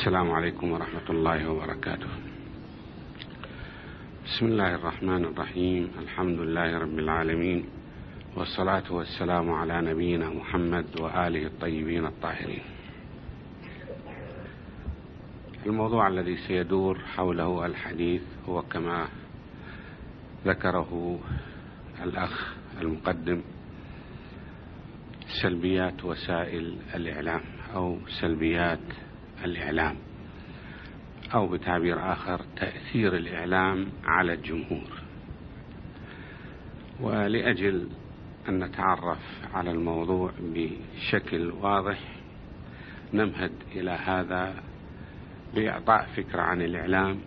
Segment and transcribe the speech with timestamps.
[0.00, 2.08] السلام عليكم ورحمة الله وبركاته.
[4.24, 5.92] بسم الله الرحمن الرحيم.
[5.98, 7.64] الحمد لله رب العالمين.
[8.36, 12.64] والصلاة والسلام على نبينا محمد وآله الطيبين الطاهرين.
[15.66, 19.08] الموضوع الذي سيدور حوله الحديث هو كما
[20.48, 21.20] ذكره
[22.02, 23.40] الأخ المقدم
[25.42, 27.42] سلبيات وسائل الإعلام
[27.74, 29.09] أو سلبيات
[29.44, 29.96] الإعلام
[31.34, 35.02] أو بتعبير آخر تأثير الإعلام على الجمهور.
[37.00, 37.88] ولأجل
[38.48, 39.18] أن نتعرف
[39.54, 41.98] على الموضوع بشكل واضح
[43.14, 44.62] نمهد إلى هذا
[45.54, 47.20] بإعطاء فكرة عن الإعلام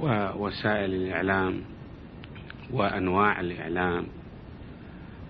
[0.00, 1.62] ووسائل الإعلام
[2.70, 4.06] وأنواع الإعلام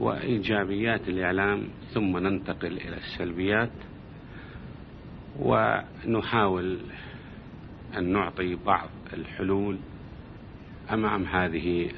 [0.01, 3.71] وإيجابيات الإعلام ثم ننتقل إلى السلبيات.
[5.39, 6.79] ونحاول
[7.99, 9.79] أن نعطي بعض الحلول
[10.93, 11.91] أمام هذه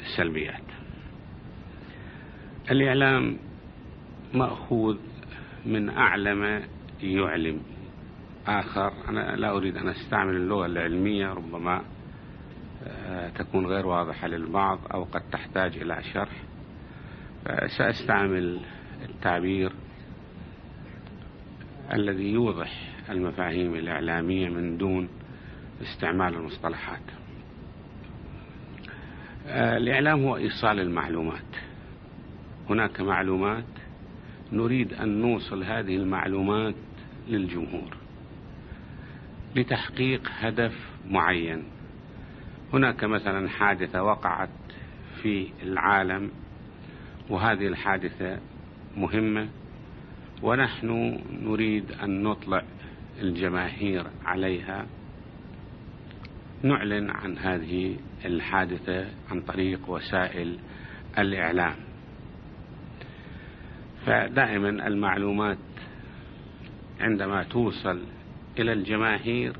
[0.00, 0.62] السلبيات.
[2.70, 3.38] الإعلام
[4.34, 4.96] مأخوذ
[5.66, 6.62] من أعلم
[7.02, 7.60] يعلم
[8.46, 8.92] آخر.
[9.08, 11.82] أنا لا أريد أن أستعمل اللغة العلمية ربما
[12.86, 16.42] آه، تكون غير واضحة للبعض أو قد تحتاج إلى شرح.
[17.78, 18.60] سأستعمل
[19.08, 19.72] التعبير
[21.92, 22.72] الذي يوضح
[23.10, 25.08] المفاهيم الإعلامية من دون
[25.82, 27.00] استعمال المصطلحات.
[29.46, 31.56] آه، الإعلام هو إيصال المعلومات.
[32.70, 33.64] هناك معلومات
[34.52, 36.74] نريد أن نوصل هذه المعلومات
[37.28, 37.96] للجمهور
[39.56, 40.72] لتحقيق هدف
[41.08, 41.64] معين.
[42.72, 44.48] هناك مثلا حادثة وقعت
[45.22, 46.30] في العالم
[47.30, 48.38] وهذه الحادثة
[48.96, 49.48] مهمة.
[50.42, 52.62] ونحن نريد أن نطلع
[53.20, 54.86] الجماهير عليها.
[56.62, 60.58] نعلن عن هذه الحادثة عن طريق وسائل
[61.18, 61.74] الإعلام.
[64.06, 65.58] فدائما المعلومات
[67.00, 68.02] عندما توصل
[68.58, 69.56] إلى الجماهير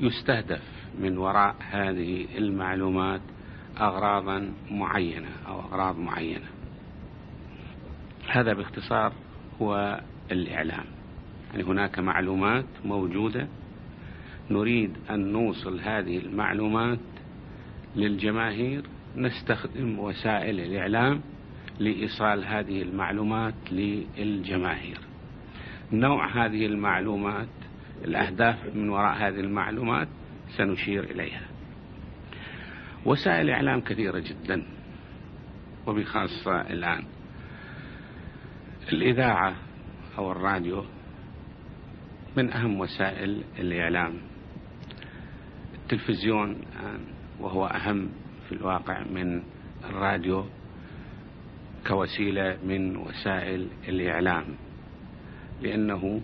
[0.00, 0.62] يستهدف
[0.98, 3.20] من وراء هذه المعلومات
[3.80, 6.46] أغراضا معينة أو أغراض معينة.
[8.28, 9.12] هذا باختصار
[9.62, 10.00] هو
[10.32, 10.84] الإعلام.
[11.52, 13.48] يعني هناك معلومات موجودة.
[14.50, 16.98] نريد أن نوصل هذه المعلومات
[17.96, 18.82] للجماهير
[19.16, 21.20] نستخدم وسائل الإعلام
[21.80, 24.98] لإيصال هذه المعلومات للجماهير.
[25.92, 27.48] نوع هذه المعلومات
[28.04, 30.08] الأهداف من وراء هذه المعلومات
[30.56, 31.42] سنشير إليها.
[33.06, 34.62] وسائل إعلام كثيرة جدا
[35.86, 37.04] وبخاصة الآن.
[38.92, 39.54] الإذاعة
[40.18, 40.84] أو الراديو
[42.36, 44.14] من أهم وسائل الإعلام.
[45.74, 46.60] التلفزيون
[47.40, 48.08] وهو أهم
[48.48, 49.42] في الواقع من
[49.84, 50.44] الراديو
[51.86, 54.44] كوسيلة من وسائل الإعلام
[55.62, 56.20] لأنه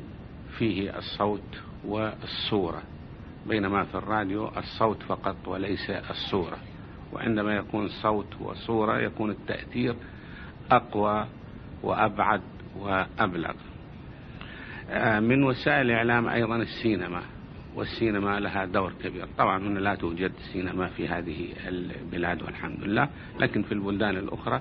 [0.58, 2.82] فيه الصوت والصورة
[3.46, 6.58] بينما في الراديو الصوت فقط وليس الصورة
[7.12, 9.96] وعندما يكون صوت وصورة يكون التأثير
[10.70, 11.26] أقوى
[11.82, 12.40] وأبعد
[12.76, 13.54] وأبلغ.
[14.90, 17.22] آه، من وسائل الإعلام أيضا السينما
[17.74, 19.26] والسينما لها دور كبير.
[19.38, 23.08] طبعا هنا لا توجد سينما في هذه البلاد والحمد لله.
[23.40, 24.60] لكن في البلدان الأخرى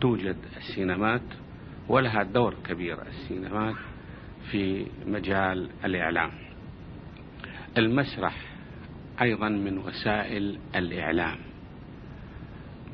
[0.00, 1.22] توجد السينمات
[1.88, 3.74] ولها دور كبير السينمات
[4.50, 6.30] في مجال الإعلام.
[7.78, 8.36] المسرح
[9.22, 11.49] أيضا من وسائل الإعلام.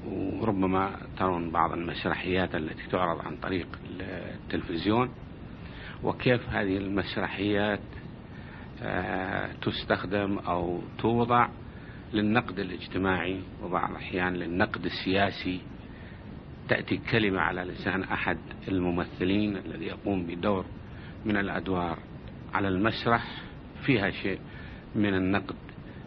[0.06, 3.66] وربما ترون بعض المسرحيات التي تعرض عن طريق
[4.00, 5.10] التلفزيون
[6.02, 7.80] وكيف هذه المسرحيات
[8.82, 11.48] آه، تستخدم أو توضع
[12.12, 15.60] للنقد الاجتماعي وبعض الأحيان للنقد السياسي.
[16.68, 20.64] تأتي كلمة على لسان أحد الممثلين الذي يقوم بدور
[21.24, 21.98] من الأدوار
[22.54, 23.24] على المسرح
[23.82, 24.38] فيها شيء
[24.94, 25.56] من النقد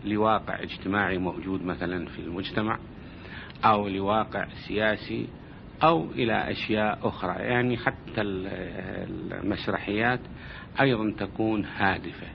[0.06, 2.79] لواقع اجتماعي موجود مثلا في المجتمع.
[3.65, 5.27] أو لواقع سياسي
[5.83, 7.44] أو إلى أشياء أخرى.
[7.44, 10.19] يعني حتى المسرحيات
[10.81, 12.27] أيضا تكون هادفة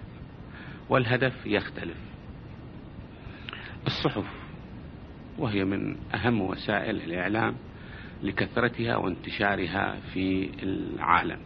[0.88, 1.96] والهدف يختلف.
[3.86, 4.26] الصحف
[5.38, 7.54] وهي من أهم وسائل الإعلام
[8.22, 11.38] لكثرتها وانتشارها في العالم.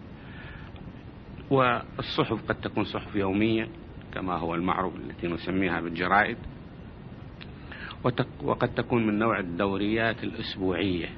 [1.51, 3.69] والصحف قد تكون صحف يومية
[4.15, 6.37] كما هو المعروف التي نسميها بالجرائد.
[8.43, 11.09] وقد تكون من نوع الدوريات الأسبوعية.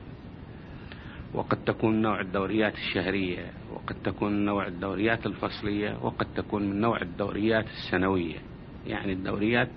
[1.35, 3.53] وقد تكون نوع الدوريات الشهرية.
[3.73, 5.99] وقد تكون نوع الدوريات الفصلية.
[6.03, 8.38] وقد تكون من نوع الدوريات السنوية.
[8.87, 9.69] يعني الدوريات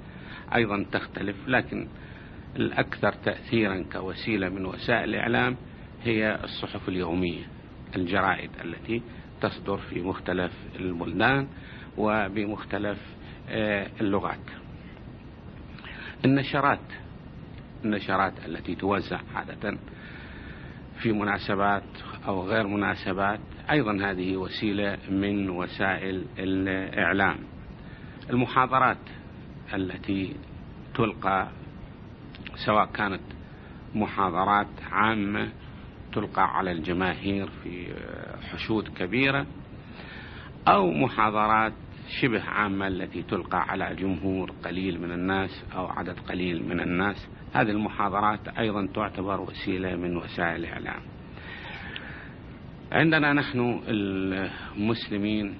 [0.55, 1.88] أيضا تختلف لكن
[2.55, 5.56] الأكثر تأثيرا كوسيلة من وسائل الإعلام
[6.03, 7.44] هي الصحف اليومية
[7.95, 9.01] الجرائد التي
[9.41, 11.47] تصدر في مختلف البلدان
[11.97, 12.97] وبمختلف
[13.49, 14.62] آه، اللغات.
[16.25, 16.79] النشرات
[17.85, 19.77] النشرات التي توزع عادة
[21.01, 21.83] في مناسبات
[22.27, 23.39] أو غير مناسبات
[23.71, 27.37] أيضا هذه وسيلة من وسائل الإعلام.
[28.29, 28.97] المحاضرات
[29.73, 30.35] التي
[30.95, 31.49] تلقى
[32.65, 33.21] سواء كانت
[33.95, 35.49] محاضرات عامة
[36.13, 37.93] تلقى على الجماهير في
[38.51, 39.45] حشود كبيرة
[40.67, 41.73] أو محاضرات
[42.21, 47.30] شبه عامة التي تلقى على جمهور قليل من الناس أو عدد قليل من الناس.
[47.54, 51.01] هذه المحاضرات أيضا تعتبر وسيلة من وسائل الإعلام.
[52.92, 55.56] عندنا نحن المسلمين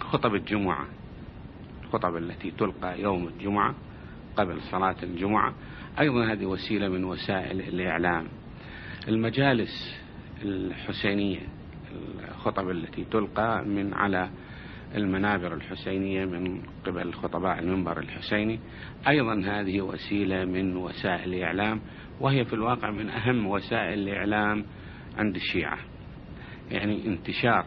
[0.00, 0.86] خطب الجمعة
[1.84, 3.74] الخطب التي تلقى يوم الجمعة
[4.36, 5.54] قبل صلاة الجمعة.
[6.00, 8.28] أيضا هذه وسيلة من وسائل الإعلام.
[9.08, 10.00] المجالس
[10.42, 11.40] الحسينية
[12.28, 14.30] الخطب التي تلقى من على
[14.94, 18.60] المنابر الحسينية من قبل خطباء المنبر الحسيني.
[19.08, 21.80] أيضا هذه وسيلة من وسائل الإعلام
[22.20, 24.64] وهي في الواقع من أهم وسائل الإعلام
[25.18, 25.78] عند الشيعة.
[26.70, 27.66] يعني انتشار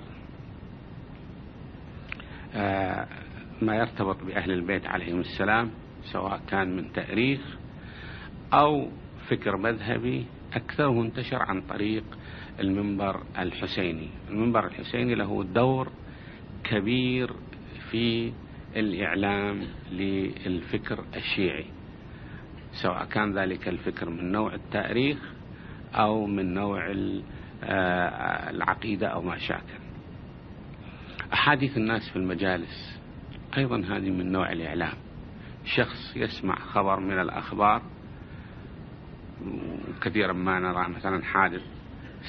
[2.56, 3.08] آه،
[3.62, 5.72] ما يرتبط بأهل البيت عليهم السلام
[6.04, 7.42] سواء كان من تأريخ
[8.54, 8.90] أو
[9.30, 12.04] فكر مذهبي أكثره انتشر عن طريق
[12.60, 14.10] المنبر الحسيني.
[14.30, 15.92] المنبر الحسيني له دور
[16.64, 17.34] كبير
[17.92, 18.34] في
[18.76, 21.66] الإعلام للفكر الشيعي
[22.72, 25.18] سواء كان ذلك الفكر من نوع التاريخ
[25.96, 26.94] أو من نوع
[27.64, 29.82] آه، العقيدة أو ما شاكل.
[31.34, 33.00] أحاديث الناس في المجالس
[33.58, 34.94] أيضا هذه من نوع الإعلام.
[35.66, 37.82] شخص يسمع خبر من الأخبار
[40.02, 41.62] كثيرا ما نرى مثلا حادث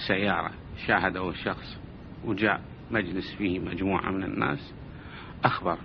[0.06, 0.50] سيارة
[0.86, 1.78] شاهده شخص
[2.24, 2.71] وجاء.
[2.92, 4.74] مجلس فيه مجموعة من الناس
[5.44, 5.78] أخبر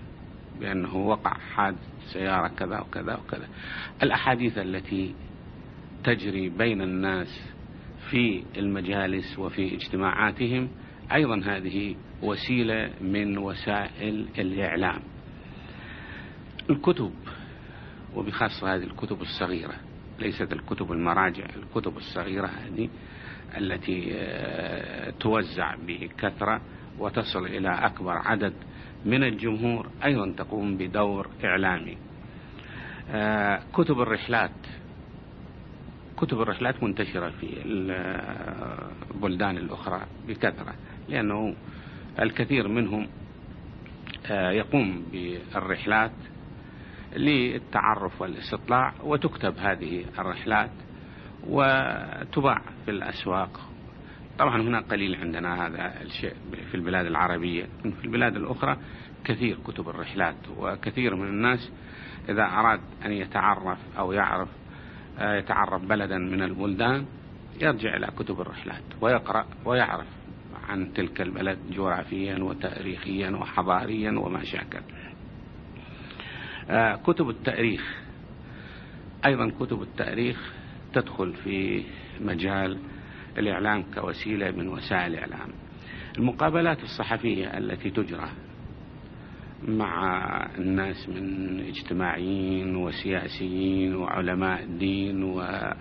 [0.59, 1.77] بأنه وقع حادث
[2.13, 3.47] سيارة كذا وكذا وكذا.
[4.03, 5.15] الأحاديث التي
[6.03, 7.53] تجري بين الناس
[8.09, 10.69] في المجالس وفي اجتماعاتهم
[11.13, 14.99] أيضا هذه وسيلة من وسائل الإعلام.
[16.69, 17.11] الكتب
[18.15, 19.73] وبخاصة هذه الكتب الصغيرة
[20.19, 22.89] ليست الكتب المراجع الكتب الصغيرة هذه
[23.57, 26.61] التي آه، توزع بكثرة
[26.99, 28.53] وتصل إلى أكبر عدد
[29.05, 31.97] من الجمهور أيضا تقوم بدور إعلامي.
[33.11, 34.51] آه، كتب الرحلات
[36.17, 37.61] كتب الرحلات منتشرة في
[39.15, 40.73] البلدان الأخرى بكثرة
[41.09, 41.55] لأنه
[42.19, 43.07] الكثير منهم
[44.25, 46.11] آه، يقوم بالرحلات
[47.15, 50.71] للتعرف والاستطلاع وتكتب هذه الرحلات
[51.47, 53.66] وتباع في الأسواق
[54.39, 56.33] طبعا هنا قليل عندنا هذا الشيء
[56.71, 58.77] في البلاد العربية في البلاد الأخرى
[59.25, 61.71] كثير كتب الرحلات وكثير من الناس
[62.29, 64.49] إذا أراد أن يتعرف أو يعرف
[65.19, 67.05] آه، يتعرف بلدا من البلدان
[67.61, 70.07] يرجع إلى كتب الرحلات ويقرأ ويعرف
[70.69, 74.81] عن تلك البلد جغرافيا وتاريخيا وحضاريا وما شاكل
[76.69, 77.97] آه، كتب التاريخ
[79.25, 80.53] أيضا كتب التاريخ
[80.93, 81.83] تدخل في
[82.21, 82.79] مجال
[83.37, 85.49] الإعلام كوسيلة من وسائل الإعلام.
[86.17, 88.29] المقابلات الصحفية التي تجرى
[89.67, 90.27] مع
[90.57, 95.77] الناس من اجتماعيين وسياسيين وعلماء دين ورجال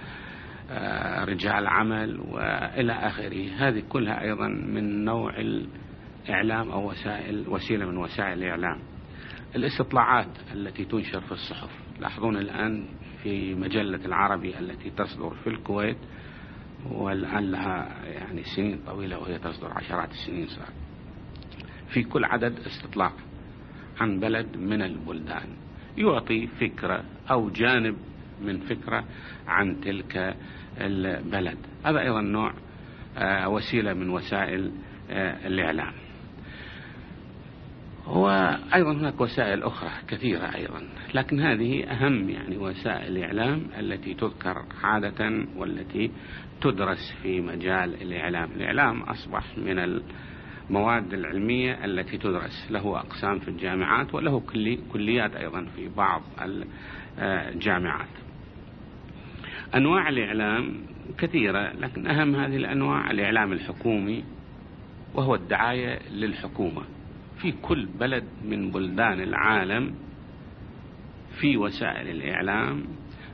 [1.66, 8.78] عمل وإلى آخره هذه كلها أيضا من نوع الإعلام أو وسائل وسيلة من وسائل الإعلام.
[9.56, 11.70] الاستطلاعات التي تنشر في الصحف.
[12.00, 12.84] لاحظون الآن
[13.22, 15.96] في مجلة العربي التي تصدر في الكويت
[16.92, 20.68] والآن لها يعني سنين طويلة وهي تصدر عشرات السنين صار.
[21.88, 23.12] في كل عدد استطلاع
[24.00, 25.48] عن بلد من البلدان.
[25.98, 27.96] يعطي فكرة أو جانب
[28.42, 29.04] من فكرة
[29.46, 30.36] عن تلك
[30.80, 31.58] البلد.
[31.84, 32.52] هذا أيضا نوع
[33.18, 34.72] آه، وسيلة من وسائل
[35.10, 35.92] آه، الإعلام.
[38.06, 40.82] وأيضا هناك وسائل أخرى كثيرة أيضا.
[41.14, 46.10] لكن هذه أهم يعني وسائل الإعلام التي تذكر عادة والتي
[46.60, 48.52] تدرس في مجال الإعلام.
[48.52, 52.68] الإعلام أصبح من المواد العلمية التي تدرس.
[52.70, 54.42] له أقسام في الجامعات وله
[54.92, 56.22] كليات أيضا في بعض
[57.18, 58.08] الجامعات.
[59.74, 60.82] أنواع الإعلام
[61.18, 64.24] كثيرة لكن أهم هذه الأنواع الإعلام الحكومي
[65.14, 66.82] وهو الدعاية للحكومة.
[67.42, 69.94] في كل بلد من بلدان العالم
[71.40, 72.84] في وسائل الإعلام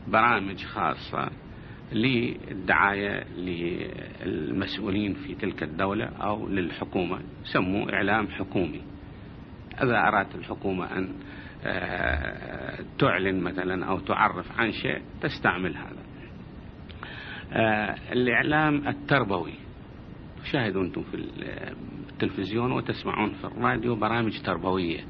[0.08, 1.30] برامج خاصة
[1.92, 3.24] للدعاية
[4.24, 7.20] للمسؤولين في تلك الدولة أو للحكومة.
[7.44, 8.82] سموا إعلام حكومي.
[9.82, 11.14] إذا أرادت الحكومة أن
[11.64, 16.02] آه، تعلن مثلا أو تعرف عن شيء تستعمل هذا.
[17.52, 19.54] آه، الإعلام التربوي.
[20.44, 21.16] شاهدوا أنتم في
[22.10, 25.00] التلفزيون وتسمعون في الراديو برامج تربوية.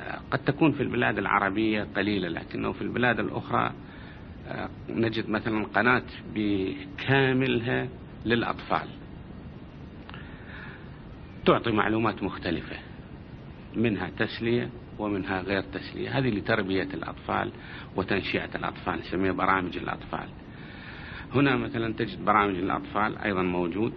[0.00, 3.72] آه، قد تكون في البلاد العربية قليلة لكنه في البلاد الأخرى
[4.88, 6.02] نجد مثلا قناة
[6.34, 7.88] بكاملها
[8.24, 8.88] للأطفال.
[11.46, 12.76] تعطي معلومات مختلفة
[13.76, 16.18] منها تسلية ومنها غير تسلية.
[16.18, 17.52] هذه لتربية الأطفال
[17.96, 20.28] وتنشئة الأطفال نسميها برامج الأطفال.
[21.34, 23.92] هنا مثلا تجد برامج للأطفال أيضا موجود.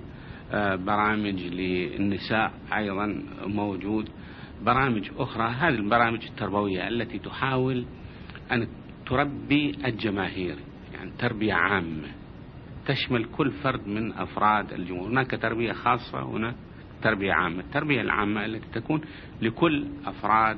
[0.51, 4.09] آه، برامج للنساء أيضا موجود.
[4.61, 7.85] برامج أخرى هذه البرامج التربوية التي تحاول
[8.51, 8.67] أن
[9.11, 10.57] تربي الجماهير
[10.93, 12.07] يعني تربية عامة.
[12.85, 15.09] تشمل كل فرد من أفراد الجمهور.
[15.09, 16.55] هناك تربية خاصة هنا
[17.01, 17.59] تربية عامة.
[17.59, 19.01] التربية العامة التي تكون
[19.41, 20.57] لكل أفراد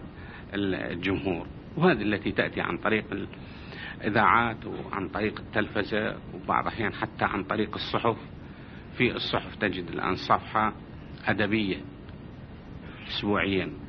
[0.53, 3.05] الجمهور وهذه التي تأتي عن طريق
[4.01, 8.17] الإذاعات وعن طريق التلفزة وبعض الأحيان حتى عن طريق الصحف.
[8.97, 10.73] في الصحف تجد الآن صفحة
[11.25, 11.77] أدبية
[13.07, 13.82] أسبوعيا.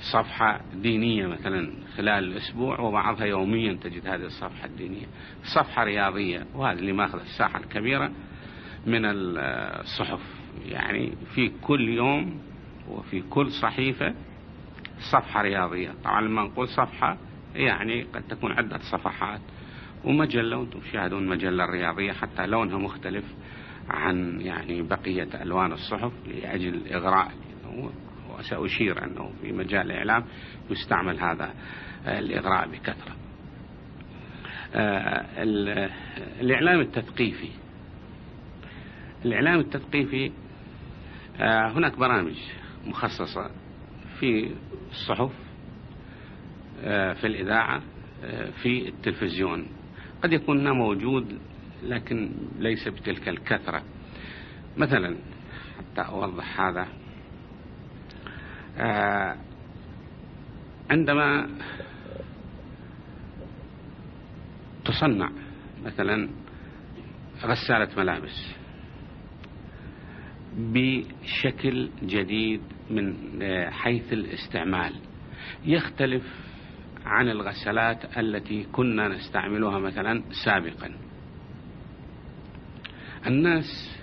[0.00, 5.06] صفحة دينية مثلا خلال الأسبوع وبعضها يوميا تجد هذه الصفحة الدينية.
[5.54, 8.10] صفحة رياضية وهذا اللي ماخذ الساحة الكبيرة
[8.86, 10.20] من الصحف.
[10.64, 12.40] يعني في كل يوم
[12.88, 14.14] وفي كل صحيفة
[15.12, 15.94] صفحة رياضية.
[16.04, 17.18] طبعا لما نقول صفحة
[17.54, 19.40] يعني قد تكون عدة صفحات.
[20.04, 23.24] ومجلة وأنتم تشاهدون مجلة رياضية حتى لونها مختلف
[23.88, 27.32] عن يعني بقية ألوان الصحف لأجل الإغراء
[28.40, 30.24] وسأشير أنه في مجال الإعلام
[30.70, 31.54] يستعمل هذا
[32.06, 33.16] الإغراء بكثرة.
[34.74, 35.26] آه،
[36.40, 37.48] الإعلام التثقيفي.
[39.24, 40.32] الإعلام التثقيفي
[41.40, 42.36] آه، هناك برامج
[42.86, 43.50] مخصصة
[44.20, 44.50] في
[44.90, 45.32] الصحف
[46.82, 47.82] آه، في الإذاعة
[48.62, 49.66] في التلفزيون.
[50.22, 51.38] قد يكون موجود
[51.82, 53.82] لكن ليس بتلك الكثرة.
[54.76, 55.16] مثلا
[55.78, 56.82] حتى أوضح هذا.
[56.82, 56.99] آه،
[60.90, 61.48] عندما
[64.84, 65.30] تصنع
[65.84, 66.28] مثلا
[67.44, 68.60] غسالة ملابس
[70.56, 72.60] بشكل جديد
[72.90, 74.94] من آه، حيث الاستعمال
[75.64, 76.22] يختلف
[77.04, 80.96] عن الغسالات التي كنا نستعملها مثلا سابقا.
[83.26, 83.98] الناس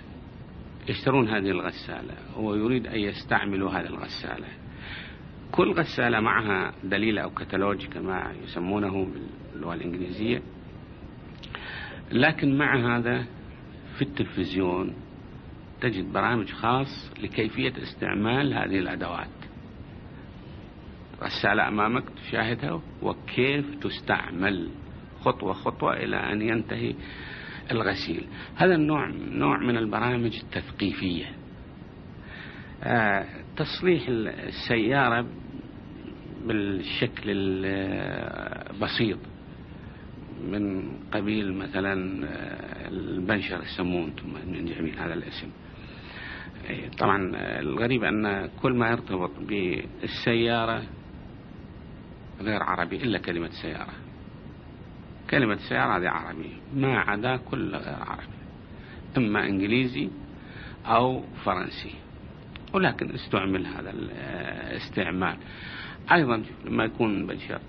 [0.88, 4.48] يشترون هذه الغسالة ويريد أن يستعملوا هذه الغسالة.
[5.52, 9.08] كل غسالة معها دليل أو كتالوج كما يسمونه
[9.52, 10.42] باللغة الإنجليزية.
[12.12, 13.26] لكن مع هذا
[13.96, 14.94] في التلفزيون
[15.80, 19.28] تجد برامج خاص لكيفية استعمال هذه الأدوات.
[21.22, 24.70] غسالة أمامك تشاهدها وكيف تستعمل
[25.20, 26.94] خطوة خطوة إلى أن ينتهي
[27.70, 28.26] الغسيل.
[28.56, 31.26] هذا النوع نوع من البرامج التثقيفية.
[32.82, 33.26] آه،
[33.58, 35.26] تصليح السيارة
[36.46, 37.22] بالشكل
[38.76, 39.18] البسيط
[40.50, 44.12] من قبيل مثلا آه، البنشر يسمون
[44.46, 45.48] من جميل هذا الاسم.
[46.98, 50.82] طبعا الغريب أن كل ما يرتبط بالسيارة
[52.40, 53.92] غير عربي إلا كلمة سيارة.
[55.30, 58.38] كلمة سيارة هذه عربية ما عدا كل غير عربي
[59.16, 60.08] إما إنجليزي
[60.86, 61.94] أو فرنسي.
[62.74, 65.36] ولكن استعمل هذا الاستعمال
[66.12, 67.60] أيضا لما يكون بشر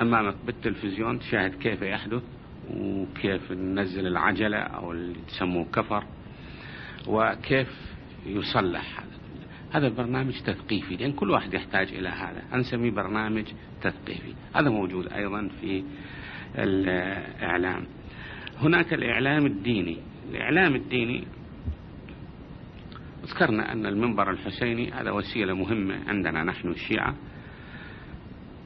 [0.00, 2.22] أمامك بالتلفزيون تشاهد كيف يحدث
[2.70, 6.04] وكيف ننزل العجلة أو اللي تسموه كفر
[7.06, 7.68] وكيف
[8.26, 9.08] يصلح هذا.
[9.72, 12.42] هذا البرنامج تثقيفي لأن كل واحد يحتاج إلى هذا.
[12.56, 13.44] نسميه برنامج
[13.82, 14.34] تثقيفي.
[14.54, 15.84] هذا موجود أيضا في
[16.58, 17.86] الإعلام.
[18.60, 19.98] هناك الإعلام الديني.
[20.30, 21.24] الإعلام الديني
[23.24, 26.44] ذكرنا أن المنبر الحسيني هذا وسيلة مهمة عندنا.
[26.44, 27.14] نحن الشيعة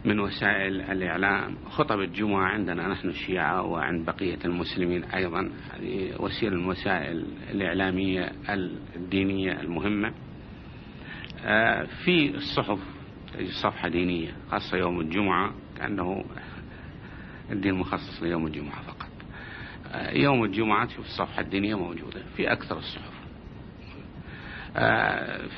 [0.04, 5.50] من وسائل الإعلام خطب الجمعة عندنا نحن الشيعة وعند بقية المسلمين أيضا.
[5.72, 8.32] هذه وسيلة من وسائل الإعلامية
[8.96, 10.12] الدينية المهمة.
[11.44, 12.78] آه، في الصحف
[13.62, 16.24] صفحة دينية خاصة يوم الجمعة كأنه
[17.50, 19.08] الدين مخصص ليوم الجمعة فقط.
[20.12, 23.12] يوم الجمعة تشوف الصفحة الدينية موجودة في أكثر الصحف.
[23.12, 23.17] آه،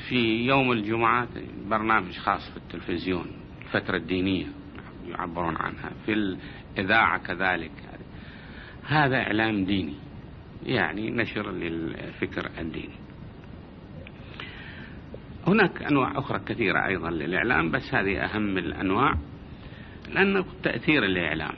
[0.09, 1.27] في يوم الجمعة
[1.69, 3.25] برنامج خاص في التلفزيون
[3.61, 4.45] الفترة الدينية
[5.07, 7.71] يعبرون عنها في الإذاعة كذلك.
[8.87, 9.95] هذا إعلام ديني
[10.65, 12.95] يعني نشر للفكر الديني.
[15.47, 19.17] هناك أنواع أخرى كثيرة أيضا للإعلام بس هذه أهم الأنواع
[20.13, 21.53] لأنه تأثير الإعلام.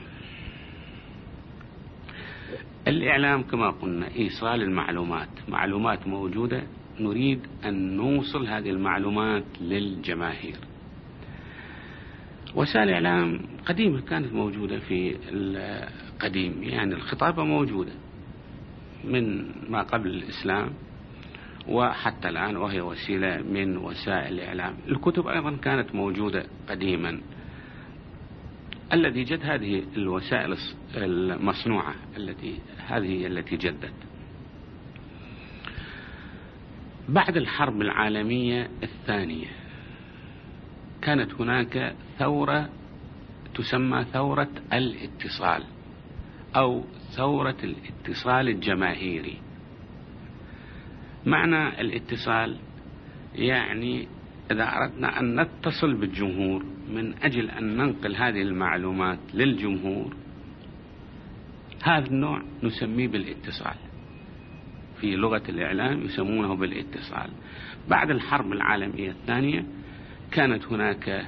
[2.88, 6.62] الإعلام كما قلنا إيصال المعلومات معلومات موجودة
[7.00, 10.56] نريد أن نوصل هذه المعلومات للجماهير.
[12.54, 17.92] وسائل الإعلام قديمة كانت موجودة في القديم يعني الخطابة موجودة
[19.04, 20.70] من ما قبل الإسلام
[21.68, 24.74] وحتى الآن وهي وسيلة من وسائل الإعلام.
[24.88, 27.20] الكتب أيضا كانت موجودة قديما.
[28.92, 30.56] الذي جد هذه الوسائل
[30.96, 34.13] المصنوعة التي هذه التي جدت.
[37.08, 39.46] بعد الحرب العالمية الثانية
[41.02, 42.68] كانت هناك ثورة
[43.54, 45.62] تسمى ثورة الاتصال
[46.56, 46.84] أو
[47.16, 49.38] ثورة الاتصال الجماهيري.
[51.26, 52.56] معنى الاتصال
[53.34, 54.08] يعني
[54.50, 60.16] إذا أردنا أن نتصل بالجمهور من أجل أن ننقل هذه المعلومات للجمهور
[61.82, 63.76] هذا النوع نسميه بالاتصال.
[65.04, 67.30] في لغة الإعلام يسمونه بالاتصال.
[67.88, 69.64] بعد الحرب العالمية الثانية
[70.32, 71.26] كانت هناك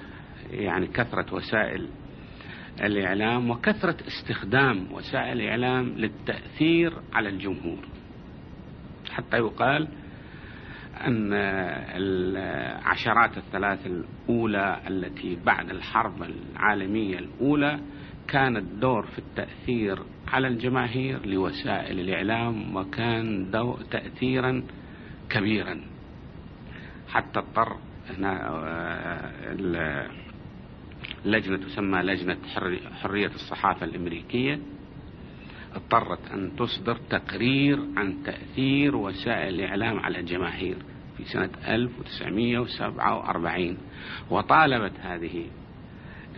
[0.51, 1.89] يعني كثرة وسائل
[2.81, 7.79] الإعلام وكثرة استخدام وسائل الإعلام للتأثير على الجمهور.
[9.11, 9.89] حتى يقال
[11.07, 11.31] أن
[11.97, 17.81] العشرات الثلاث الأولى التي بعد الحرب العالمية الأولى
[18.29, 23.51] كان الدور في التأثير على الجماهير لوسائل الإعلام وكان
[23.91, 24.63] تأثيرا
[25.31, 25.81] كبيرا.
[27.09, 27.77] حتى اضطر
[28.11, 30.11] هنا آه،
[31.25, 32.37] اللجنة تسمى لجنة
[33.03, 34.59] حرية الصحافة الأمريكية
[35.75, 40.77] اضطرت أن تصدر تقرير عن تأثير وسائل الإعلام على الجماهير
[41.17, 43.79] في سنة 1947
[44.31, 45.47] وطالبت هذه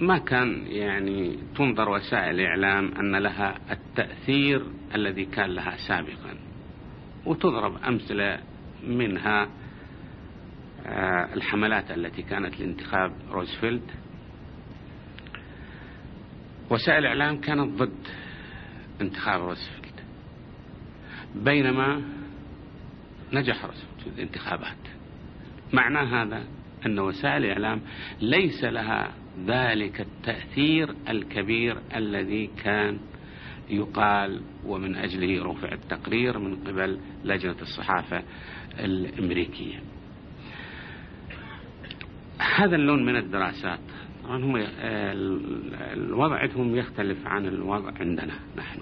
[0.00, 4.62] ما كان يعني تنظر وسائل الإعلام أن لها التأثير
[4.94, 6.34] الذي كان لها سابقا.
[7.26, 8.38] وتضرب أمثلة
[8.86, 9.48] منها
[10.86, 13.90] آه، الحملات التي كانت لانتخاب روزفلت.
[16.70, 18.08] وسائل الإعلام كانت ضد
[19.00, 20.04] انتخاب روزفلت
[21.34, 22.02] بينما
[23.32, 24.76] نجح روزفلت في الانتخابات
[25.72, 26.44] معنى هذا
[26.86, 27.80] أن وسائل الإعلام
[28.20, 29.12] ليس لها
[29.46, 32.98] ذلك التأثير الكبير الذي كان
[33.72, 38.22] يقال ومن أجله رفع التقرير من قبل لجنة الصحافة
[38.78, 39.78] الأمريكية.
[42.56, 43.80] هذا اللون من الدراسات.
[44.24, 44.64] طبعا هم
[45.92, 48.80] الوضع عندهم يختلف عن الوضع عندنا نحن.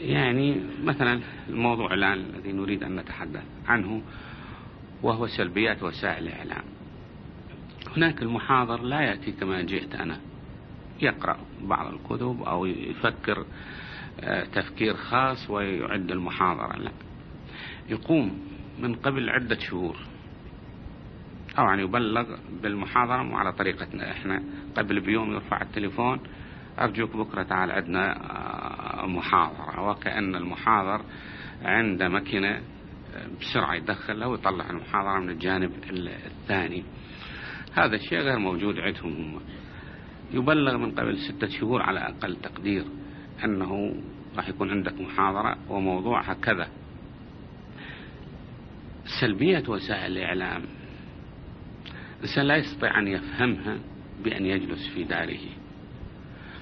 [0.00, 4.02] يعني مثلا الموضوع الآن الذي نريد أن نتحدث عنه
[5.02, 6.64] وهو سلبيات وسائل الإعلام.
[7.96, 10.20] هناك المحاضر لا يأتي كما جئت أنا.
[11.02, 13.46] يقرأ بعض الكتب أو يفكر
[14.20, 16.92] آه، تفكير خاص ويعد المحاضرة لا
[17.88, 18.40] يقوم
[18.78, 19.96] من قبل عدة شهور
[21.58, 24.42] أو يعني يبلغ بالمحاضرة على طريقتنا إحنا.
[24.76, 26.20] قبل بيوم يرفع التليفون
[26.78, 28.12] أرجوك بكرة تعال عندنا
[29.02, 29.90] آه، محاضرة.
[29.90, 31.04] وكأن المحاضر
[31.62, 32.56] عند مكنة
[33.14, 35.72] آه، بسرعة يدخلها ويطلع المحاضرة من الجانب
[36.26, 36.84] الثاني.
[37.74, 39.12] هذا الشيء غير موجود عندهم.
[39.12, 39.40] هم
[40.34, 42.84] يبلغ من قبل ستة شهور على أقل تقدير
[43.44, 43.94] أنه
[44.36, 46.68] راح يكون عندك محاضرة وموضوعها كذا
[49.20, 50.62] سلبية وسائل الإعلام.
[52.16, 53.78] الإنسان لا يستطيع أن يفهمها
[54.24, 55.38] بأن يجلس في داره.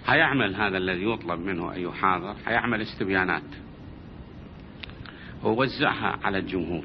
[0.06, 3.42] هيعمل هذا الذي يطلب منه أن يحاضر هيعمل استبيانات.
[5.44, 6.85] ووزعها على الجمهور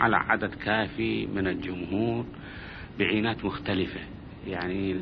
[0.00, 2.26] على عدد كافي من الجمهور
[2.98, 4.00] بعينات مختلفة.
[4.48, 4.92] يعني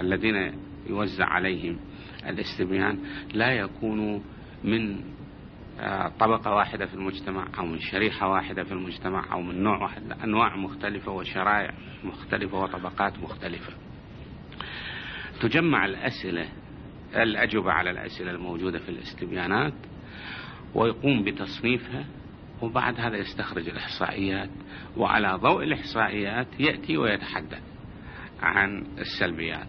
[0.00, 0.52] الذين
[0.86, 1.78] يوزع عليهم
[2.26, 2.98] الاستبيان
[3.34, 4.20] لا يكونوا
[4.64, 5.00] من
[5.80, 10.12] آه، طبقة واحدة في المجتمع أو من شريحة واحدة في المجتمع أو من نوع واحد.
[10.24, 13.72] أنواع مختلفة وشرائع مختلفة وطبقات مختلفة.
[15.40, 16.48] تجمع الأسئلة
[17.16, 19.74] الأجوبة على الأسئلة الموجودة في الاستبيانات
[20.74, 22.04] ويقوم بتصنيفها
[22.62, 24.50] وبعد هذا يستخرج الإحصائيات
[24.96, 27.62] وعلى ضوء الإحصائيات يأتي ويتحدث.
[28.42, 29.66] عن السلبيات.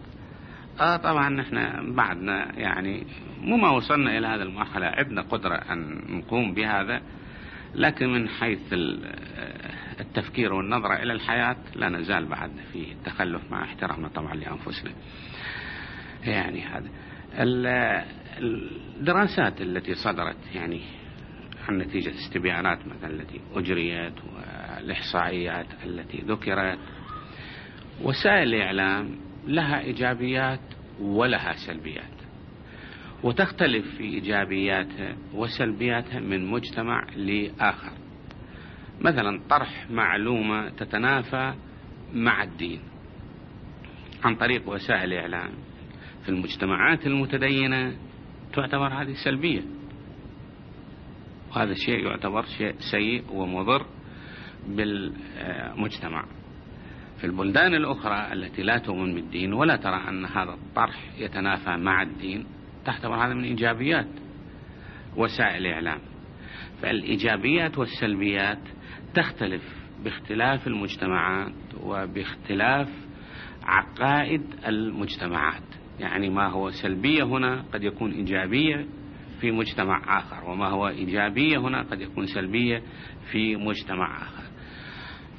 [0.80, 1.56] آه طبعا نحن
[1.94, 3.06] بعدنا يعني
[3.40, 7.02] مو ما وصلنا إلى هذه المرحلة عندنا قدرة أن نقوم بهذا
[7.74, 8.60] لكن من حيث
[10.00, 14.92] التفكير والنظرة إلى الحياة لا نزال بعد في تخلف مع احترامنا طبعا لأنفسنا.
[16.24, 16.88] يعني هذا.
[18.38, 20.80] الدراسات التي صدرت يعني
[21.68, 26.78] عن نتيجة استبيانات مثلا التي أجريت والإحصائيات التي ذكرت
[28.02, 30.60] وسائل الإعلام لها إيجابيات
[31.00, 32.10] ولها سلبيات
[33.22, 37.92] وتختلف في إيجابياتها وسلبياتها من مجتمع لآخر.
[39.00, 41.54] مثلا طرح معلومة تتنافى
[42.14, 42.80] مع الدين
[44.24, 45.50] عن طريق وسائل الإعلام.
[46.22, 47.96] في المجتمعات المتدينة
[48.52, 49.62] تعتبر هذه سلبية
[51.50, 53.86] وهذا الشيء يعتبر شيء سيء ومضر
[54.68, 56.24] بالمجتمع.
[57.20, 62.46] في البلدان الأخرى التي لا تؤمن بالدين ولا ترى أن هذا الطرح يتنافى مع الدين
[62.84, 64.08] تعتبر هذا من إيجابيات
[65.16, 65.98] وسائل الإعلام
[66.82, 68.58] فالإيجابيات والسلبيات
[69.14, 69.62] تختلف
[70.04, 72.88] باختلاف المجتمعات وباختلاف
[73.62, 75.62] عقائد المجتمعات.
[76.00, 78.86] يعني ما هو سلبية هنا قد يكون إيجابية
[79.40, 82.82] في مجتمع آخر وما هو إيجابية هنا قد يكون سلبية
[83.32, 84.49] في مجتمع آخر.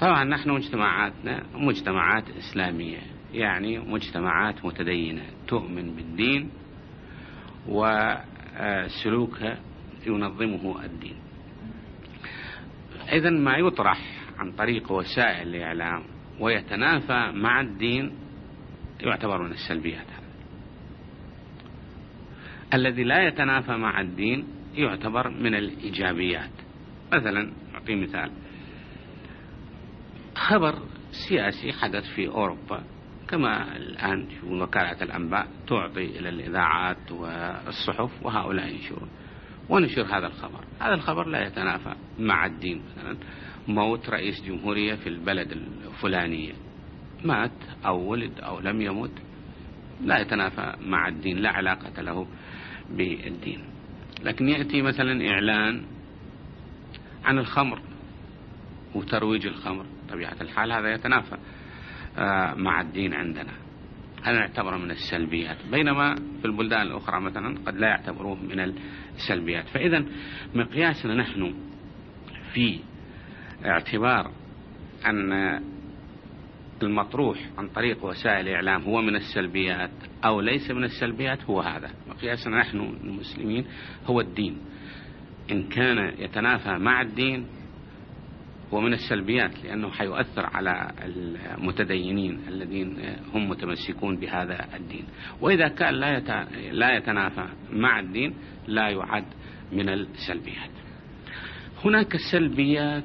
[0.02, 3.00] طبعا نحن مجتمعاتنا مجتمعات إسلامية.
[3.34, 5.26] يعني مجتمعات متدينة.
[5.48, 6.50] تؤمن بالدين
[7.68, 9.58] وسلوكها
[10.08, 11.16] ينظمه الدين.
[13.12, 14.00] إذا ما يطرح
[14.38, 16.04] عن طريق وسائل الإعلام
[16.40, 18.12] ويتنافى مع الدين
[19.02, 20.08] يعتبر من السلبيات
[22.74, 26.52] الذي لا يتنافى مع الدين يعتبر من الإيجابيات.
[27.14, 28.32] مثلا أعطي مثال.
[30.41, 30.80] خبر
[31.12, 32.84] سياسي حدث في أوروبا
[33.27, 39.10] كما الآن وكالة الأنباء تعطي إلى الإذاعات والصحف وهؤلاء ينشرون.
[39.69, 40.65] ونشر هذا الخبر.
[40.80, 43.17] هذا الخبر لا يتنافى مع الدين مثلا.
[43.67, 46.54] موت رئيس جمهورية في البلد الفلانية
[47.25, 47.51] مات
[47.86, 49.12] أو ولد أو لم يمت
[50.04, 52.27] لا يتنافى مع الدين لا علاقة له
[52.89, 53.63] بالدين.
[54.23, 55.84] لكن يأتي مثلا إعلان
[57.23, 57.82] عن الخمر
[58.95, 59.86] وترويج الخمر.
[60.12, 61.38] طبيعة الحال هذا يتنافى
[62.17, 63.52] آه، مع الدين عندنا.
[64.24, 68.74] هذا نعتبره من السلبيات؟ بينما في البلدان الأخرى مثلا قد لا يعتبروه من
[69.15, 69.67] السلبيات.
[69.67, 70.06] فإذا
[70.56, 71.54] مقياسنا نحن
[72.54, 72.80] في
[73.65, 74.32] اعتبار
[75.06, 75.62] أن
[76.84, 79.91] المطروح عن طريق وسائل الإعلام هو من السلبيات
[80.26, 81.89] أو ليس من السلبيات هو هذا.
[82.10, 83.65] مقياسنا نحن المسلمين
[84.06, 84.58] هو الدين.
[85.52, 87.45] إن كان يتنافى مع الدين
[88.73, 95.05] هو من السلبيات لأنه حيؤثر على المتدينين الذين هم متمسكون بهذا الدين.
[95.41, 96.19] وإذا كان لا
[96.71, 98.34] لا يتنافى مع الدين
[98.67, 99.25] لا يعد
[99.71, 100.69] من السلبيات.
[101.86, 103.03] هناك سلبيات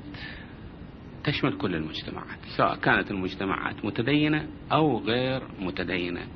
[1.24, 6.26] تشمل كل المجتمعات سواء كانت المجتمعات متدينة أو غير متدينة.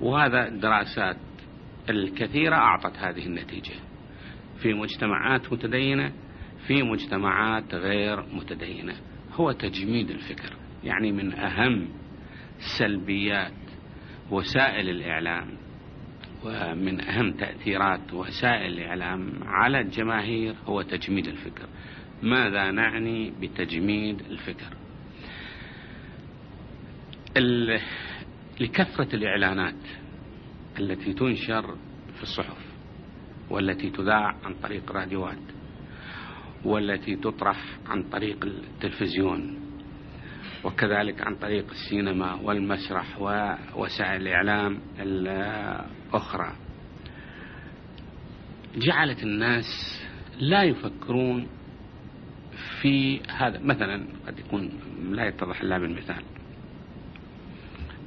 [0.00, 1.16] وهذا الدراسات
[1.90, 3.74] الكثيرة أعطت هذه النتيجة.
[4.62, 6.12] في مجتمعات متدينة
[6.66, 8.94] في مجتمعات غير متدينة.
[9.32, 11.88] هو تجميد الفكر يعني من أهم
[12.78, 13.52] سلبيات
[14.30, 15.46] وسائل الإعلام
[16.44, 21.68] ومن أهم تأثيرات وسائل الإعلام على الجماهير هو تجميد الفكر.
[22.22, 24.76] ماذا نعني بتجميد الفكر؟
[28.60, 29.74] لكثرة الإعلانات
[30.78, 31.76] التي تنشر
[32.16, 32.74] في الصحف
[33.50, 35.53] والتي تذاع عن طريق راديوات
[36.64, 39.60] والتي تطرح عن طريق التلفزيون
[40.64, 46.52] وكذلك عن طريق السينما والمسرح ووسائل الإعلام الأخرى.
[48.76, 50.00] جعلت الناس
[50.40, 51.46] لا يفكرون
[52.80, 54.70] في هذا مثلا قد يكون
[55.10, 56.22] لا يتضح إلا بالمثال.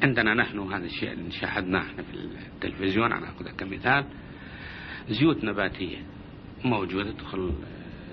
[0.03, 4.05] عندنا نحن هذا الشيء اللي شاهدناه إحنا في التلفزيون أنا أخذه كمثال.
[5.09, 5.97] زيوت نباتية
[6.65, 7.53] موجودة تدخل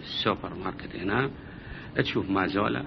[0.04, 1.30] السوبر ماركت هنا
[1.96, 2.84] تشوف مازولا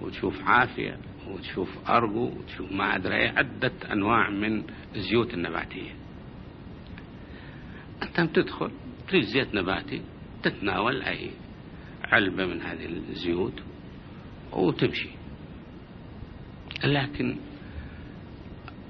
[0.00, 4.64] وتشوف عافية وتشوف أرجو وتشوف ما أدري عدة أنواع من
[4.96, 5.94] الزيوت النباتية.
[8.02, 8.70] أنت تدخل
[9.08, 10.02] تريد زيت نباتي
[10.42, 11.30] تتناول أي
[12.04, 13.62] علبة من هذه الزيوت
[14.52, 15.08] وتمشي.
[16.84, 17.36] لكن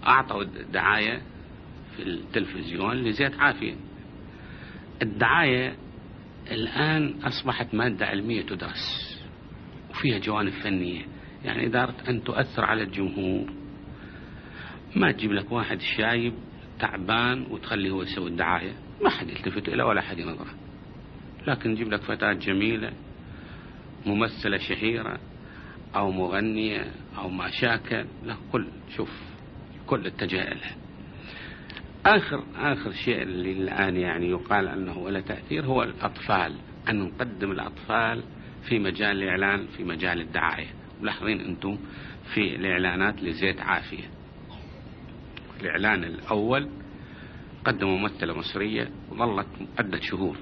[0.07, 1.23] أعطوا دعاية
[1.97, 3.75] في التلفزيون لزيت عافية.
[5.03, 5.77] الدعاية
[6.51, 9.17] الآن أصبحت مادة علمية تدرس
[9.91, 11.07] وفيها جوانب فنية.
[11.45, 13.53] يعني أردت أن تؤثر على الجمهور
[14.97, 16.35] ما تجيب لك واحد شايب
[16.79, 18.73] تعبان وتخليه هو يسوي الدعاية.
[19.03, 20.55] ما حد يلتفت إليه ولا حد ينظره.
[21.47, 22.93] لكن تجيب لك فتاة جميلة
[24.07, 25.19] ممثلة شهيرة
[25.95, 29.11] أو مغنية أو ما شاكل له كل شوف
[29.87, 30.77] كل اتجاه لها
[32.07, 36.55] آخر آخر شيء اللي الآن يعني يقال أنه له تأثير هو الأطفال
[36.89, 38.23] أن نقدم الأطفال
[38.69, 40.67] في مجال الإعلان في مجال الدعاية.
[41.01, 41.79] ملاحظين أنتم
[42.35, 44.11] في الإعلانات لزيت عافية.
[45.61, 46.69] الإعلان الأول
[47.65, 49.47] قدموا ممثلة مصرية وظلت
[49.79, 50.37] عدة شهور.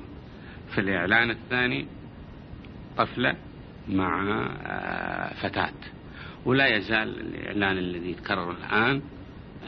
[0.74, 1.86] في الإعلان الثاني
[2.96, 3.36] طفلة
[3.88, 5.74] مع آه، فتاة.
[6.44, 9.02] ولا يزال الإعلان الذي يتكرر الآن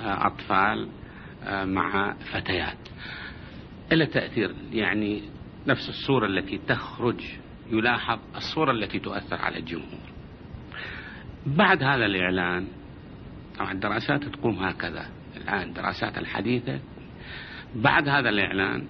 [0.03, 0.89] آه، أطفال
[1.49, 2.79] مع فتيات.
[3.93, 5.23] إلا تأثير يعني
[5.67, 7.25] نفس الصورة التي تخرج
[7.71, 10.11] يلاحظ الصورة التي تؤثر على الجمهور.
[11.47, 12.67] بعد هذا الإعلان
[13.59, 15.09] طبعا الدراسات تقوم هكذا.
[15.37, 16.81] الآن الدراسات الحديثة.
[17.75, 18.87] بعد هذا الإعلان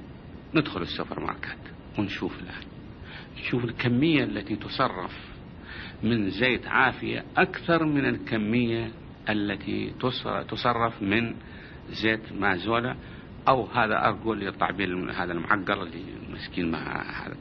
[0.54, 1.58] ندخل السوبر ماركت
[1.98, 2.64] ونشوف الآن.
[3.38, 5.30] نشوف الكمية التي تصرف
[6.02, 8.90] من زيت عافية أكثر من الكمية
[9.28, 9.92] التي
[10.48, 11.34] تصرف من
[11.90, 12.96] زيت مازولا
[13.48, 17.36] أو هذا أقول للطعبير هذا المعقر اللي مسكين مع هذا.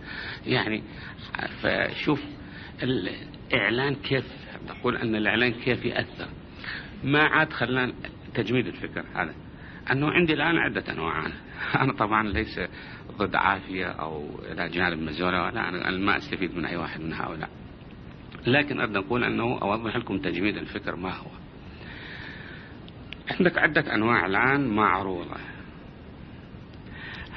[0.45, 0.83] يعني
[1.61, 2.23] فشوف
[2.83, 4.25] الإعلان كيف؟
[4.67, 6.27] تقول أن الإعلان كيف يأثر.
[7.03, 7.93] ما عاد خلان
[8.33, 9.33] تجميد الفكر هذا.
[9.91, 11.27] أنه عندي الآن عدة أنواع.
[11.75, 12.59] أنا طبعا ليس
[13.17, 17.49] ضد عافية أو إلى جانب مزولة ولا أنا ما أستفيد من أي واحد من هؤلاء.
[18.47, 21.38] لكن أريد أقول أنه أوضح لكم تجميد الفكر ما هو.
[23.31, 25.37] عندك عدة أنواع الآن معروضة.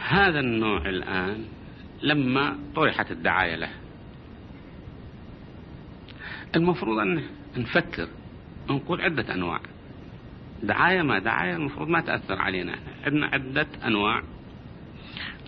[0.08, 1.44] هذا النوع الآن
[2.02, 3.70] لما طرحت الدعاية له.
[6.56, 7.22] المفروض أن
[7.56, 8.08] نفكر
[8.70, 9.60] نقول عدة أنواع.
[10.62, 12.78] دعاية ما دعاية المفروض ما تأثر علينا.
[13.04, 14.22] عندنا عدة أنواع.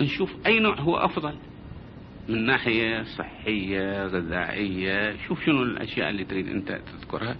[0.01, 1.39] نشوف أي نوع هو أفضل.
[2.29, 7.37] من ناحية صحية غذائية شوف شنو الأشياء اللي تريد أنت تذكرها.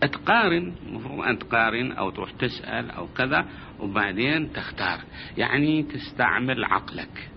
[0.00, 3.46] تقارن المفروض أن تقارن أو تروح تسأل أو كذا
[3.80, 5.00] وبعدين تختار.
[5.36, 7.30] يعني تستعمل عقلك.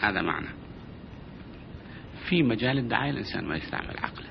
[0.00, 0.48] هذا معنى.
[2.28, 4.30] في مجال الدعاية الإنسان ما يستعمل عقله.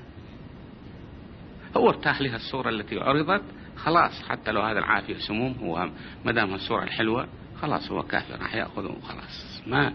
[1.76, 3.42] هو ارتاح لها الصورة التي عرضت
[3.76, 5.90] خلاص حتى لو هذا العافية سموم هو
[6.24, 7.28] ما دام الصورة الحلوة
[7.60, 9.92] خلاص هو كافر راح يأخذه وخلاص ما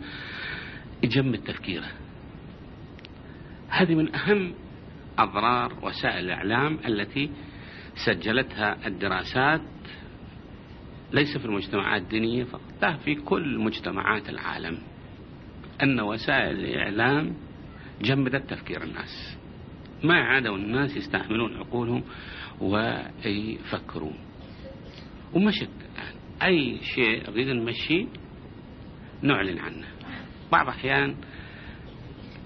[1.03, 1.91] يجمد تفكيره
[3.69, 4.53] هذه من أهم
[5.17, 7.29] أضرار وسائل الإعلام التي
[8.05, 9.61] سجلتها الدراسات
[11.13, 14.77] ليس في المجتمعات الدينية فقط لا في كل مجتمعات العالم.
[15.83, 17.35] أن وسائل الإعلام
[18.01, 19.37] جمدت تفكير الناس.
[20.03, 22.03] ما عادوا الناس يستحملون عقولهم
[22.61, 24.15] ويفكرون.
[25.33, 26.15] ومشت الآن.
[26.43, 28.07] أي شيء نريد نمشي
[29.21, 29.87] نعلن عنه.
[30.51, 31.15] بعض الأحيان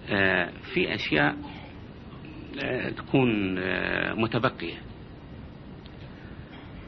[0.10, 1.38] آه، في أشياء
[2.64, 4.78] آه، تكون آه، متبقية.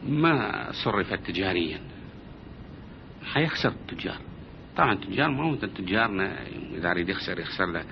[0.04, 1.80] ما صرفت تجاريا؟
[3.34, 4.18] حيخسر التجار.
[4.78, 7.84] طبعا التجار ما هو تجارنا إذا يريد يخسر يخسر له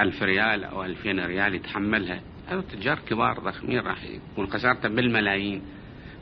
[0.00, 2.20] ألف ريال أو ألفين ريال يتحملها.
[2.48, 5.62] هذا تجار كبار ضخمين راح يكون خسارته بالملايين.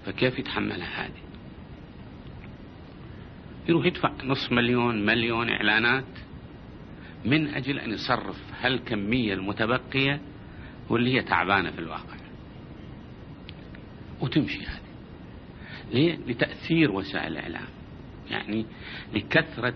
[0.07, 1.24] فكيف يتحملها هذه؟
[3.69, 6.05] يروح يدفع نصف مليون مليون إعلانات
[7.25, 10.21] من أجل أن يصرف هالكمية المتبقية
[10.89, 12.17] واللي هي تعبانة في الواقع
[14.21, 14.81] وتمشي هذه
[15.93, 17.69] ليه؟ لتأثير وسائل الإعلام
[18.31, 18.67] يعني
[19.15, 19.75] لكثرة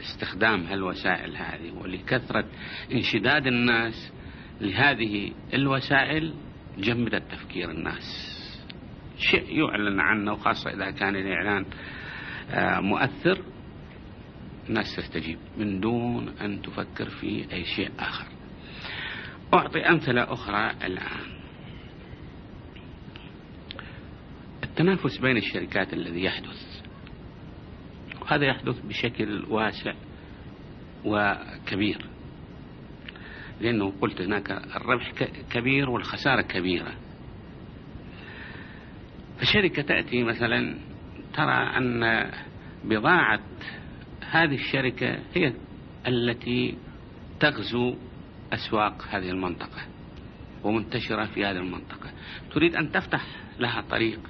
[0.00, 2.44] استخدام هالوسائل هذه ولكثرة
[2.92, 4.12] انشداد الناس
[4.60, 6.34] لهذه الوسائل
[6.78, 8.36] جمدت تفكير الناس
[9.18, 11.66] شيء يعلن عنه وخاصة إذا كان الإعلان
[12.80, 13.42] مؤثر
[14.68, 18.26] الناس تستجيب من دون أن تفكر في أي شيء آخر.
[19.54, 21.36] أعطي أمثلة أخرى الآن.
[24.64, 26.82] التنافس بين الشركات الذي يحدث
[28.22, 29.94] وهذا يحدث بشكل واسع
[31.04, 32.06] وكبير.
[33.60, 35.12] لأنه قلت هناك الربح
[35.50, 36.94] كبير والخسارة كبيرة.
[39.38, 40.78] فشركة تأتي مثلا
[41.36, 42.30] ترى أن
[42.84, 43.40] بضاعة
[44.30, 45.52] هذه الشركة هي
[46.06, 46.78] التي
[47.40, 47.94] تغزو
[48.52, 49.86] أسواق هذه المنطقة
[50.64, 52.10] ومنتشرة في هذه المنطقة.
[52.52, 53.26] تريد أن تفتح
[53.58, 54.20] لها طريق؟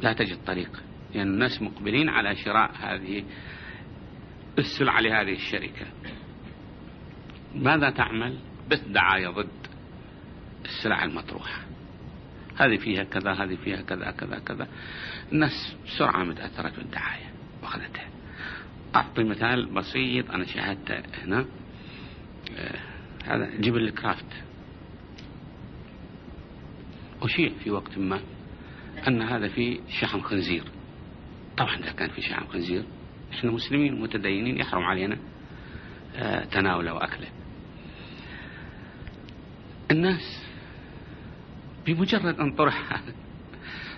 [0.00, 0.70] لا تجد طريق.
[0.72, 0.82] لأن
[1.14, 3.24] يعني الناس مقبلين على شراء هذه
[4.58, 5.86] السلعة لهذه الشركة.
[7.54, 8.38] ماذا تعمل؟
[8.70, 9.66] بس دعاية ضد
[10.64, 11.73] السلع المطروحة.
[12.56, 14.68] هذه فيها كذا هذه فيها كذا كذا كذا.
[15.32, 17.30] الناس بسرعة متأثرت بالدعاية
[17.62, 18.08] وأخذتها.
[18.94, 21.46] أعطي مثال بسيط أنا شاهدته هنا.
[22.56, 22.78] آه،
[23.24, 24.26] هذا جبل الكرافت.
[27.22, 28.20] أشيع في وقت ما
[29.08, 30.64] أن هذا فيه شحم خنزير.
[31.56, 32.84] طبعا إذا كان في شحم خنزير
[33.32, 35.18] إحنا مسلمين متدينين يحرم علينا
[36.16, 37.28] آه، تناوله وأكله.
[39.90, 40.43] الناس
[41.86, 42.92] بمجرد أن طرح.
[42.92, 43.14] هذا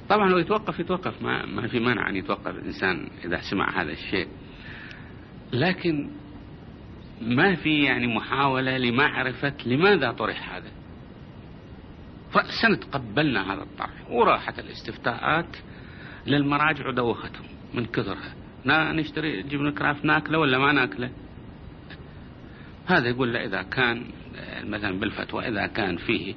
[0.09, 1.23] طبعا لو يتوقف يتوقف.
[1.23, 4.29] ما, ما في مانع أن يتوقف الإنسان إذا سمع هذا الشيء.
[5.53, 6.11] لكن
[7.21, 10.71] ما في يعني محاولة لمعرفة لماذا طرح هذا.
[12.37, 14.11] رأسا تقبلنا هذا الطرح.
[14.11, 15.57] وراحت الاستفتاءات
[16.27, 18.35] للمراجع ودوختهم من كثرها.
[18.69, 21.11] نشتري جبن كراف ناكله ولا ما ناكله؟
[22.87, 24.05] هذا يقول له إذا كان
[24.65, 26.35] مثلا بالفتوى إذا كان فيه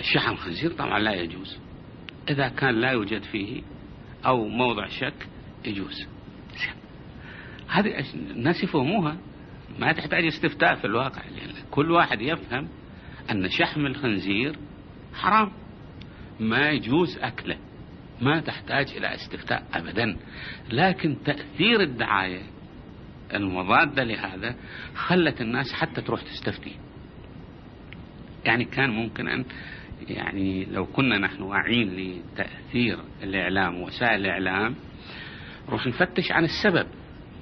[0.00, 1.58] شحم خنزير طبعا لا يجوز.
[2.28, 3.62] إذا كان لا يوجد فيه
[4.26, 5.28] أو موضع شك
[5.64, 6.06] يجوز.
[7.68, 9.16] هذه الناس يفهموها.
[9.78, 11.22] ما تحتاج استفتاء في الواقع.
[11.24, 12.68] لأن كل واحد يفهم
[13.30, 14.56] أن شحم الخنزير
[15.14, 15.52] حرام.
[16.40, 17.58] ما يجوز أكله.
[18.20, 20.16] ما تحتاج إلى استفتاء أبدا.
[20.70, 22.42] لكن تأثير الدعاية
[23.34, 24.56] المضادة لهذا
[24.94, 26.76] خلت الناس حتى تروح تستفتي.
[28.46, 29.44] يعني كان ممكن أن
[30.08, 34.74] يعني لو كنا نحن واعين لتأثير الإعلام ووسائل الإعلام
[35.68, 36.86] نروح نفتش عن السبب.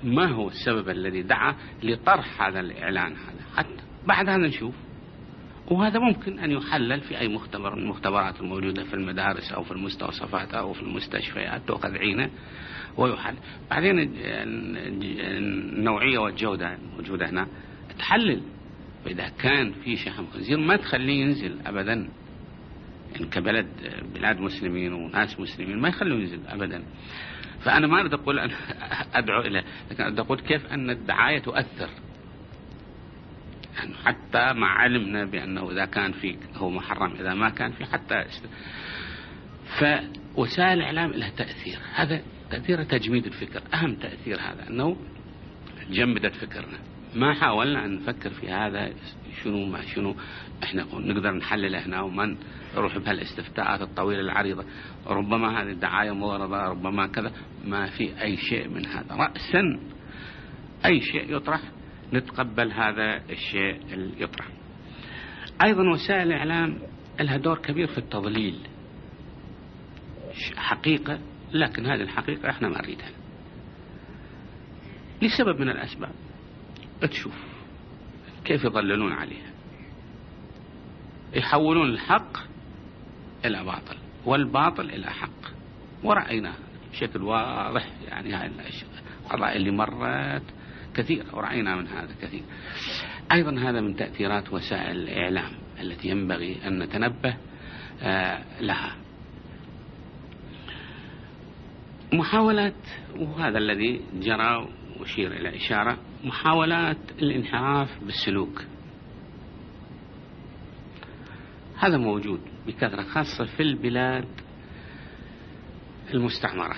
[0.05, 4.75] ما هو السبب الذي دعا لطرح هذا الإعلان هذا؟ حتى بعد هذا نشوف.
[5.71, 10.55] وهذا ممكن أن يحلل في أي مختبر من المختبرات الموجودة في المدارس أو في المستوصفات
[10.55, 12.31] أو في المستشفيات تؤخذ عينه
[12.97, 13.37] ويحلل.
[13.71, 14.13] بعدين
[15.79, 17.47] النوعية والجودة الموجودة هنا
[17.99, 18.43] تحلل.
[19.05, 22.09] فإذا كان في شحم خنزير ما تخليه ينزل أبدا.
[23.13, 23.67] يعني كبلد
[24.15, 26.85] بلاد مسلمين وناس مسلمين ما يخلوه ينزل أبدا.
[27.61, 28.51] فأنا ما أريد أقول أن
[29.15, 31.89] أدعو إليه لكن أريد أقول كيف أن الدعاية تؤثر.
[33.77, 38.25] يعني حتى مع علمنا بأنه إذا كان في هو محرم إذا ما كان في حتى
[39.79, 41.79] فوسائل الإعلام لها تأثير.
[41.95, 43.63] هذا تأثير تجميد الفكر.
[43.75, 44.97] أهم تأثير هذا أنه
[45.91, 46.94] جمدت فكرنا.
[47.15, 48.93] ما حاولنا أن نفكر في هذا
[49.43, 50.17] شنو ما شنو
[50.63, 52.37] إحنا نقدر نحلله هنا وما
[52.75, 54.65] نروح بهالاستفتاءات الطويلة العريضة.
[55.07, 57.33] ربما هذه الدعاية مغرضة ربما كذا
[57.65, 59.15] ما في أي شيء من هذا.
[59.15, 59.81] رأسا
[60.85, 61.61] أي شيء يطرح
[62.13, 64.49] نتقبل هذا الشيء اللي يطرح.
[65.65, 66.79] أيضا وسائل الإعلام
[67.21, 68.59] لها دور كبير في التضليل.
[70.57, 71.19] حقيقة
[71.53, 73.11] لكن هذه الحقيقة إحنا ما نريدها.
[75.23, 76.13] لسبب من الأسباب.
[77.07, 77.35] تشوف
[78.45, 79.51] كيف يضللون عليها.
[81.35, 82.37] يحولون الحق
[83.45, 85.55] إلى باطل والباطل إلى حق.
[86.03, 86.53] ورأينا
[86.93, 88.51] بشكل واضح يعني هاي
[89.25, 90.43] القضايا اللي مرت
[90.95, 92.43] كثير ورأينا من هذا كثير.
[93.33, 97.37] أيضا هذا من تأثيرات وسائل الإعلام التي ينبغي أن نتنبه
[98.03, 98.97] آه، لها.
[102.13, 102.75] محاولات
[103.17, 104.69] وهذا الذي جرى
[105.01, 108.65] وشير إلى إشارة محاولات الانحراف بالسلوك.
[111.79, 114.29] هذا موجود بكثرة خاصة في البلاد
[116.15, 116.77] المستعمرة.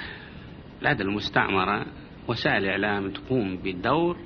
[0.74, 1.87] البلاد المستعمرة
[2.28, 4.16] وسائل الإعلام تقوم بدور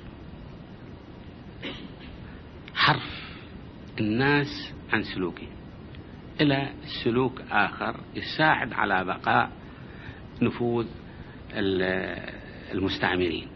[2.75, 3.21] حرف
[3.99, 5.47] الناس عن سلوكه.
[6.41, 9.51] إلى سلوك آخر يساعد على بقاء
[10.41, 10.87] نفوذ
[12.73, 13.47] المستعمرين.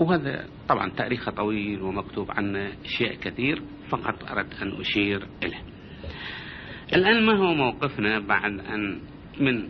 [0.00, 5.62] وهذا طبعا تاريخه طويل ومكتوب عنه شيء كثير فقط أردت أن أشير إليه.
[6.92, 9.00] الآن ما هو موقفنا بعد أن
[9.40, 9.68] من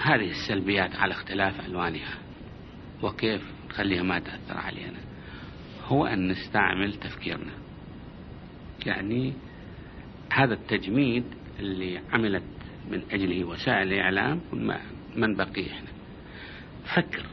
[0.00, 2.14] هذه السلبيات على اختلاف ألوانها؟
[3.02, 4.98] وكيف نخليها ما تأثر علينا؟
[5.84, 7.52] هو أن نستعمل تفكيرنا.
[8.86, 9.32] يعني
[10.32, 11.24] هذا التجميد
[11.58, 12.42] اللي عملت
[12.90, 14.40] من أجله وسائل الإعلام
[15.16, 15.88] من بقي إحنا؟
[16.94, 17.26] فكر.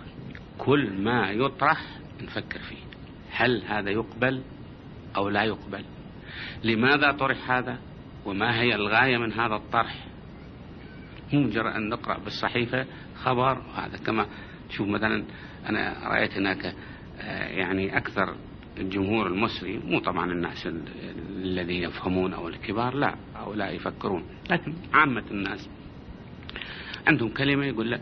[0.58, 2.84] كل ما يطرح نفكر فيه.
[3.32, 4.42] هل هذا يقبل
[5.16, 5.86] أو لا يقبل؟
[6.64, 7.80] لماذا طرح هذا؟
[8.26, 10.06] وما هي الغاية من هذا الطرح؟
[11.34, 14.28] مجرد أن نقرأ بالصحيفة خبر هذا كما
[14.70, 15.24] تشوف مثلا
[15.70, 16.76] أنا رأيت هناك
[17.20, 18.36] آه، يعني أكثر
[18.78, 20.70] الجمهور المصري مو طبعا الناس
[21.36, 25.70] الذي يفهمون أو الكبار لا أو لا يفكرون لكن عامة الناس.
[27.08, 28.00] عندهم كلمة يقول له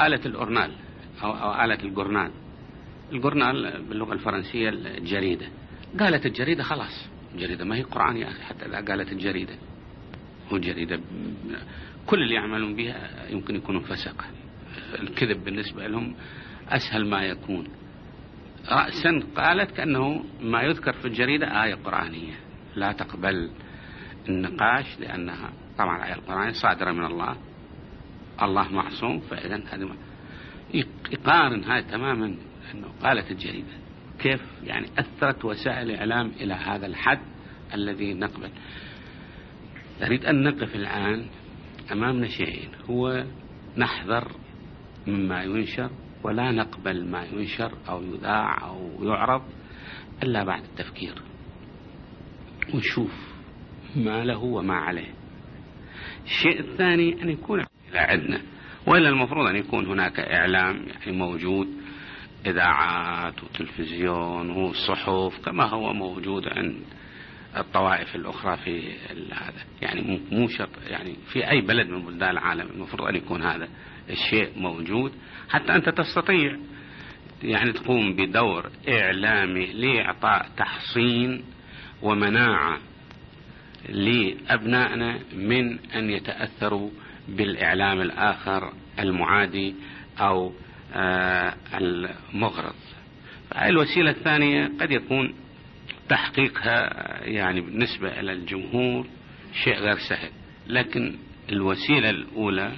[0.00, 0.72] آلة الأورنال
[1.22, 2.30] أو, أو آلة الجورنال.
[3.12, 5.46] الجورنال باللغة الفرنسية الجريدة.
[6.00, 7.08] قالت الجريدة خلاص.
[7.34, 9.54] الجريدة ما هي قرآن يا أخي حتى إذا قالت الجريدة.
[10.52, 11.00] هو جريدة
[12.06, 14.24] كل اللي يعملون بها يمكن يكونوا فسقة
[15.00, 16.14] الكذب بالنسبة لهم
[16.68, 17.68] أسهل ما يكون.
[18.68, 22.34] رأسا قالت كأنه ما يذكر في الجريدة آية قرآنية.
[22.76, 23.50] لا تقبل
[24.28, 27.36] النقاش لأنها طبعا الآية القرآنية صادرة من الله.
[28.42, 29.88] الله معصوم فإذا هذا
[31.12, 32.36] يقارن هذا تماما
[32.74, 33.72] أنه قالت الجريدة.
[34.18, 37.20] كيف؟ يعني أثرت وسائل الإعلام إلى هذا الحد
[37.74, 38.50] الذي نقبل.
[40.00, 41.26] نريد أن نقف الآن
[41.92, 42.68] أمامنا شيئين.
[42.90, 43.24] هو
[43.76, 44.32] نحذر
[45.06, 45.90] مما ينشر
[46.22, 49.42] ولا نقبل ما ينشر أو يذاع أو يعرض
[50.22, 51.14] إلا بعد التفكير.
[52.74, 53.32] ونشوف
[53.96, 55.14] ما له وما عليه.
[56.24, 57.60] الشيء الثاني أن يكون
[57.90, 58.40] إلى عندنا.
[58.86, 61.81] وإلا المفروض أن يكون هناك إعلام يعني موجود
[62.46, 66.82] إذاعات وتلفزيون وصحف كما هو موجود عند
[67.56, 68.92] الطوائف الأخرى في
[69.32, 69.64] هذا.
[69.82, 73.68] يعني مو شرط يعني في أي بلد من بلدان العالم المفروض أن يكون هذا
[74.10, 75.12] الشيء موجود
[75.48, 76.56] حتى أنت تستطيع
[77.42, 81.44] يعني تقوم بدور إعلامي لإعطاء تحصين
[82.02, 82.78] ومناعة
[83.88, 86.90] لأبنائنا من أن يتأثروا
[87.28, 89.74] بالإعلام الآخر المعادي
[90.20, 90.52] أو
[91.74, 92.74] المغرض.
[93.62, 95.34] الوسيلة الثانية قد يكون
[96.08, 96.88] تحقيقها
[97.24, 99.06] يعني بالنسبة إلى الجمهور
[99.64, 100.30] شيء غير سهل.
[100.66, 101.16] لكن
[101.50, 102.72] الوسيلة الأولى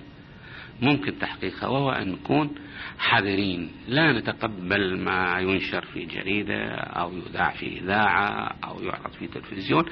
[0.83, 2.55] ممكن تحقيقها وهو أن نكون
[2.99, 3.71] حذرين.
[3.89, 9.85] لا نتقبل ما ينشر في جريدة أو يذاع في إذاعة أو يعرض في تلفزيون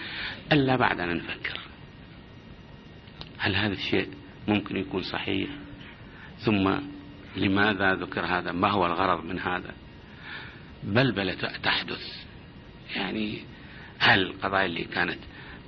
[0.53, 1.59] إلا بعد أن نفكر.
[3.39, 4.09] هل هذا الشيء
[4.49, 5.49] ممكن يكون صحيح؟
[6.39, 6.79] ثم
[7.37, 9.74] لماذا ذكر هذا؟ ما هو الغرض من هذا؟
[10.83, 12.24] بلبلة تحدث.
[12.97, 13.39] يعني
[13.99, 15.18] هل القضايا اللي كانت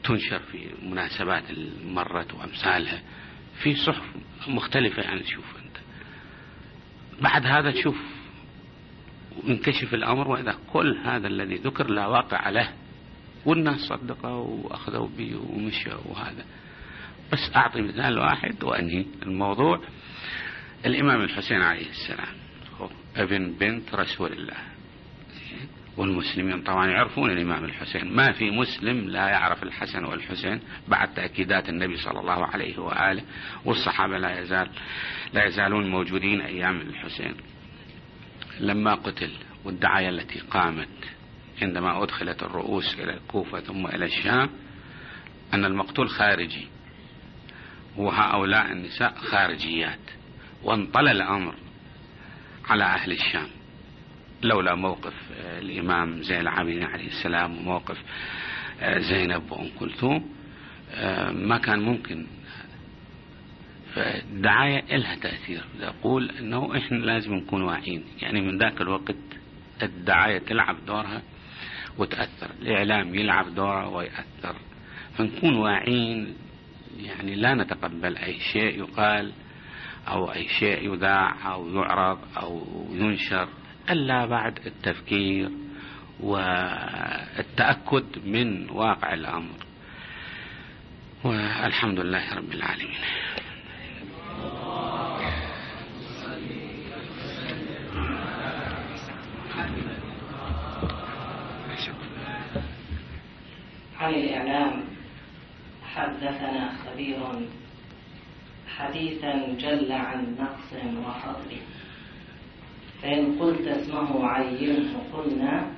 [0.05, 3.03] تنشر في مناسبات المرة وأمثالها
[3.63, 4.03] في صحف
[4.49, 5.77] مختلفة يعني تشوف أنت.
[7.23, 7.97] بعد هذا تشوف
[9.45, 12.73] وينكشف الأمر وإذا كل هذا الذي ذكر لا واقع له.
[13.47, 16.45] والناس صدقوا وأخذوا به ومشوا وهذا.
[17.33, 19.81] بس أعطي مثال واحد وأنهي الموضوع.
[20.85, 22.35] الإمام الحسين عليه السلام
[23.17, 24.57] ابن بنت رسول الله.
[25.97, 28.17] والمسلمين طبعا يعرفون الإمام الحسين.
[28.17, 33.23] ما في مسلم لا يعرف الحسن والحسين بعد تأكيدات النبي صلى الله عليه وآله
[33.65, 34.71] والصحابة لا يزال
[35.33, 37.35] لا يزالون موجودين أيام الحسين.
[38.61, 39.31] لما قتل
[39.65, 40.89] والدعاية التي قامت
[41.63, 44.51] عندما أدخلت الرؤوس إلى الكوفة ثم إلى الشام
[45.55, 46.67] أن المقتول خارجي
[47.97, 49.99] وهؤلاء النساء خارجيات.
[50.65, 51.55] وانطلى الأمر
[52.69, 53.49] على أهل الشام.
[54.43, 58.03] لولا موقف آه، الإمام زين العابدين عليه السلام وموقف
[58.81, 60.31] آه، زينب وأم كلثوم
[60.95, 62.27] آه، ما كان ممكن.
[63.95, 65.65] فالدعاية إلها تأثير.
[65.81, 68.05] أقول أنه إحنا لازم نكون واعيين.
[68.23, 69.15] يعني من ذاك الوقت
[69.83, 71.23] الدعاية تلعب دورها
[71.99, 72.51] وتأثر.
[72.63, 74.57] الإعلام يلعب دوره ويأثر.
[75.19, 76.35] فنكون واعيين
[77.03, 79.33] يعني لا نتقبل أي شيء يقال
[80.09, 83.49] أو أي شيء يذاع أو يعرض أو ينشر
[83.91, 85.51] إلا بعد التفكير
[86.21, 89.55] والتأكد من واقع الأمر.
[91.25, 93.01] والحمد لله رب العالمين.
[103.99, 104.85] عن الإعلام
[105.95, 107.19] حدثنا خبير
[108.79, 110.73] حديثا جل عن نقص
[111.07, 111.57] وفضل.
[113.03, 115.71] فإن قلت اسمه عينه قلنا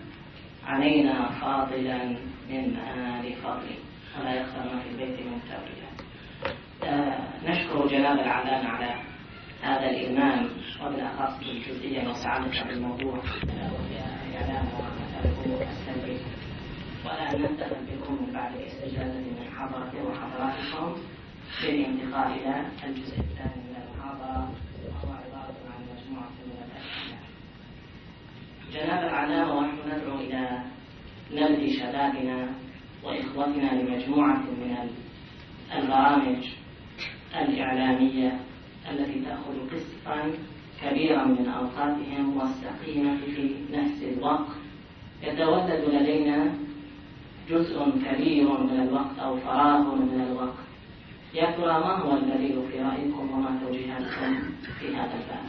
[0.66, 2.04] علينا فاضلا
[2.50, 3.70] من آل فضل.
[4.20, 5.90] ولا يخفى ما في البيت من تأويله
[6.84, 8.94] آه نشكر جناب العلامة على
[9.62, 10.48] هذا الإمام
[10.84, 13.16] وبالأخص بالجزئية المتعلقة بالموضوع.
[13.16, 13.98] وهي
[14.36, 14.66] إعلام
[15.60, 16.18] السلبي
[17.04, 20.96] ولا ننتقل بكم بعد الاستجابة من حضرته وحضراتكم.
[21.62, 24.52] بالانتقال إلى الجزء الثاني من المحاضرة
[24.84, 27.18] وهو عبارة عن مجموعة من الأسئلة.
[28.72, 30.62] جناب العلامة ونحن ندعو إلى
[31.32, 32.48] نبذ شبابنا
[33.04, 34.90] وإخوتنا لمجموعة من
[35.76, 36.44] البرامج
[37.36, 38.40] الإعلامية
[38.90, 40.32] التي تأخذ قسطا
[40.82, 44.56] كبيرا من أوقاتهم والسقيمة في نفس الوقت
[45.22, 46.54] يتولد لدينا
[47.50, 50.65] جزء كبير من الوقت أو فراغ من الوقت
[51.36, 55.46] يا ترى ما هو الدليل في رأيكم وما توجيهاتكم في هذا الباب.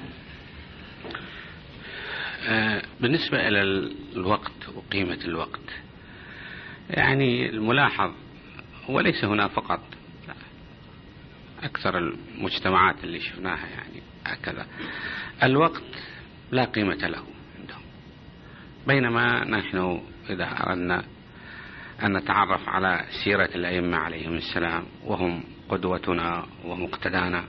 [2.47, 3.61] آه، بالنسبة إلى
[4.15, 5.69] الوقت وقيمة الوقت
[6.89, 8.11] يعني الملاحظ
[8.89, 9.79] وليس هنا فقط
[11.63, 14.67] أكثر المجتمعات اللي شفناها يعني هكذا.
[15.43, 15.83] الوقت
[16.51, 17.23] لا قيمة له
[17.59, 17.81] عندهم
[18.87, 21.03] بينما نحن إذا أردنا
[22.03, 27.43] أن نتعرف على سيرة الأئمة عليهم السلام وهم قدوتنا ومقتدانا.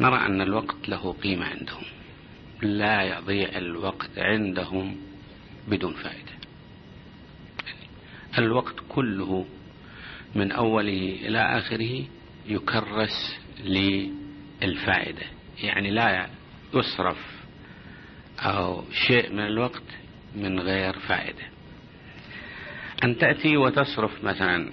[0.00, 1.84] نرى أن الوقت له قيمة عندهم.
[2.62, 4.96] لا يضيع الوقت عندهم
[5.68, 6.32] بدون فائدة.
[8.38, 9.46] الوقت كله
[10.34, 12.04] من أوله إلى آخره
[12.46, 15.26] يكرس للفائدة.
[15.62, 16.28] يعني لا
[16.74, 17.40] يصرف
[18.38, 19.82] أو شيء من الوقت
[20.36, 21.44] من غير فائدة.
[23.04, 24.72] أن تأتي وتصرف مثلا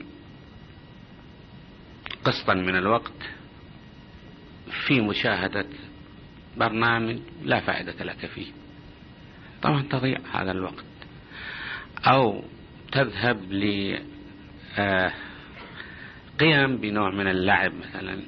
[2.23, 3.29] قسطا من الوقت
[4.87, 5.65] في مشاهدة
[6.57, 8.47] برنامج لا فائدة لك فيه.
[9.61, 10.85] طبعا تضيع هذا الوقت.
[12.05, 12.43] أو
[12.91, 13.95] تذهب ل
[14.77, 15.13] آه،
[16.67, 18.21] بنوع من اللعب مثلا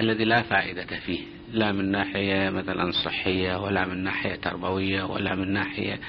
[0.00, 1.20] الذي لا فائدة فيه.
[1.52, 6.00] لا من ناحية مثلا صحية ولا من ناحية تربوية ولا من ناحية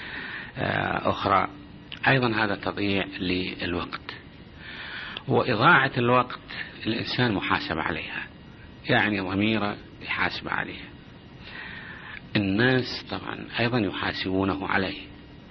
[0.57, 1.47] آه، أخرى.
[2.07, 4.15] أيضا هذا تضييع للوقت.
[5.28, 6.39] وإضاعة الوقت
[6.88, 8.27] الإنسان محاسب عليها
[8.89, 10.86] يعني ضميره يحاسب عليها.
[12.36, 15.01] الناس طبعا أيضا يحاسبونه عليه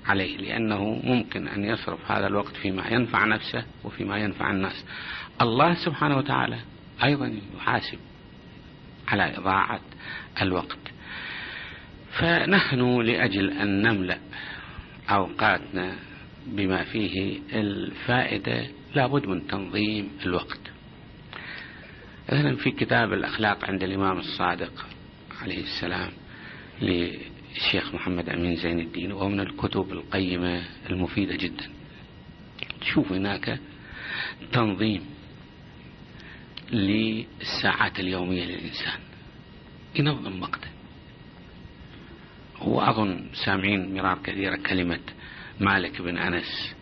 [0.07, 4.85] عليه لأنه ممكن أن يصرف هذا الوقت فيما ينفع نفسه وفيما ينفع الناس.
[5.43, 6.59] الله سبحانه وتعالى
[7.05, 7.99] أيضا يحاسب
[9.09, 9.81] على إضاعة
[10.43, 10.79] الوقت.
[12.19, 14.19] فنحن لأجل أن نملأ
[15.11, 15.95] أوقاتنا
[16.47, 20.64] بما فيه الفائدة لابد من تنظيم الوقت.
[22.33, 24.87] مثلا في كتاب الأخلاق عند الإمام الصادق
[25.43, 26.11] عليه السلام
[26.83, 31.65] للشيخ محمد أمين زين الدين وهو من الكتب القيمة المفيدة جدا.
[32.81, 33.59] تشوف هناك
[34.53, 35.03] تنظيم
[36.73, 38.99] للساعات اليومية للإنسان.
[39.97, 40.69] ينظم وقته.
[42.61, 45.01] وأظن سامعين مرار كثيرة كلمة
[45.61, 46.75] مالك بن أنس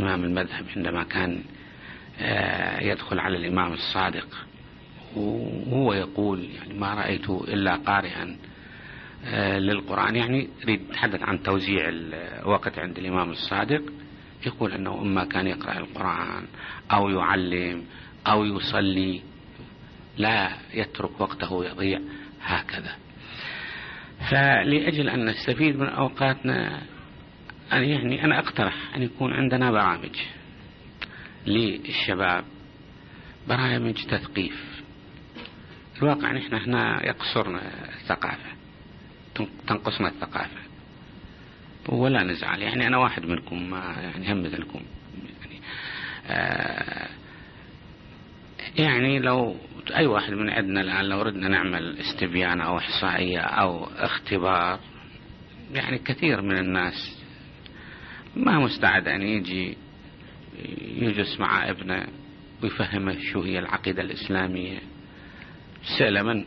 [0.00, 1.42] إمام المذهب عندما كان
[2.20, 4.46] آه، يدخل على الإمام الصادق
[5.16, 8.36] وهو يقول يعني ما رأيت إلا قارئا
[9.24, 10.16] آه، للقرآن.
[10.16, 13.82] يعني يريد يتحدث عن توزيع الوقت عند الإمام الصادق.
[14.46, 16.46] يقول أنه إما كان يقرأ القرآن
[16.92, 17.84] أو يعلم
[18.26, 19.20] أو يصلي
[20.18, 22.00] لا يترك وقته يضيع
[22.42, 22.96] هكذا.
[24.30, 26.82] فلأجل أن نستفيد من أوقاتنا
[27.72, 30.16] يعني أنا أقترح أن يكون عندنا برامج
[31.46, 32.44] للشباب
[33.48, 34.77] برامج تثقيف.
[36.02, 37.60] الواقع نحن هنا يقصرنا
[37.94, 38.50] الثقافة
[39.66, 40.60] تنقصنا الثقافة.
[41.88, 44.80] ولا نزعل يعني أنا واحد منكم ما يعني هم مثلكم.
[45.40, 45.60] يعني,
[46.26, 47.08] آه
[48.76, 49.56] يعني لو
[49.96, 54.80] أي واحد من عندنا الآن لو ردنا نعمل استبيان أو إحصائية أو اختبار
[55.74, 57.22] يعني كثير من الناس
[58.36, 59.76] ما مستعد أن يجي
[60.78, 62.06] يجلس مع ابنه
[62.62, 64.78] ويفهمه شو هي العقيدة الإسلامية.
[65.98, 66.44] سأل من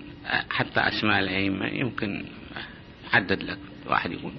[0.50, 2.26] حتى أسماء الأئمة يمكن
[3.12, 3.58] حدد لك.
[3.88, 4.34] واحد يقول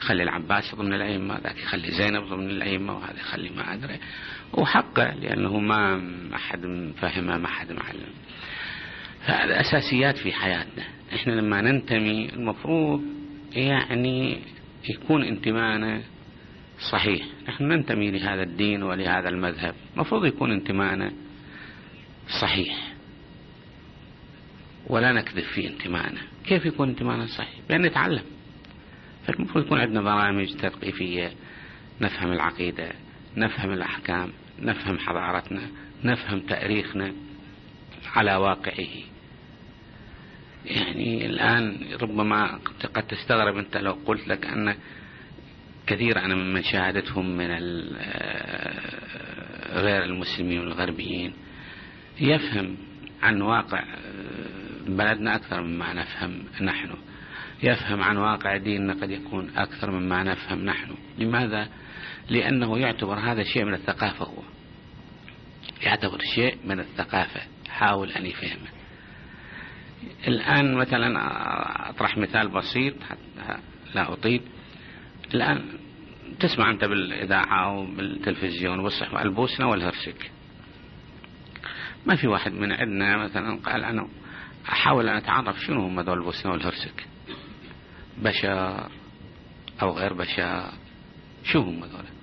[0.00, 3.98] خلي العباس ضمن الأئمة ذاك يخلي زينب ضمن الأئمة وهذا يخلي ما أدري.
[4.52, 6.02] وحقه لأنه ما
[6.34, 8.12] أحد فهمه ما أحد معلم.
[9.24, 10.84] هذا أساسيات في حياتنا.
[11.14, 13.02] إحنا لما ننتمي المفروض
[13.52, 14.38] يعني
[14.88, 16.02] يكون انتمانا
[16.92, 17.26] صحيح.
[17.48, 19.74] نحن ننتمي لهذا الدين ولهذا المذهب.
[19.94, 21.12] المفروض يكون انتمانا
[22.40, 22.93] صحيح.
[24.86, 26.20] ولا نكذب في انتمائنا.
[26.44, 28.22] كيف يكون انتمائنا صحيح؟ بأن نتعلم.
[29.26, 31.32] فالمفروض يكون عندنا برامج تثقيفية
[32.00, 32.92] نفهم العقيدة
[33.36, 35.68] نفهم الأحكام نفهم حضارتنا
[36.04, 37.12] نفهم تاريخنا
[38.14, 38.86] على واقعه.
[40.64, 42.58] يعني الآن ربما
[42.94, 44.76] قد تستغرب أنت لو قلت لك أن
[45.86, 47.50] كثير أنا من شاهدتهم من
[49.72, 51.32] غير المسلمين والغربيين
[52.20, 52.76] يفهم
[53.22, 53.84] عن واقع
[54.86, 56.90] بلدنا أكثر مما نفهم نحن.
[57.62, 60.94] يفهم عن واقع ديننا قد يكون أكثر مما نفهم نحن.
[61.18, 61.68] لماذا؟
[62.30, 64.42] لأنه يعتبر هذا شيء من الثقافة هو.
[65.82, 67.40] يعتبر شيء من الثقافة.
[67.68, 68.68] حاول أن يفهمه.
[70.28, 71.20] الآن مثلا
[71.90, 73.60] أطرح مثال بسيط حتى
[73.94, 74.40] لا أطيل.
[75.34, 75.64] الآن
[76.40, 80.30] تسمع أنت بالإذاعة أو بالتلفزيون والصحة البوسنة والهرسك.
[82.06, 84.08] ما في واحد من عندنا مثلا قال أنا
[84.68, 87.06] أحاول أن أتعرف شنو هم ذول البوسنة والهرسك؟
[88.18, 88.90] بشر
[89.82, 90.72] أو غير بشر؟
[91.44, 92.14] شو هم ذولا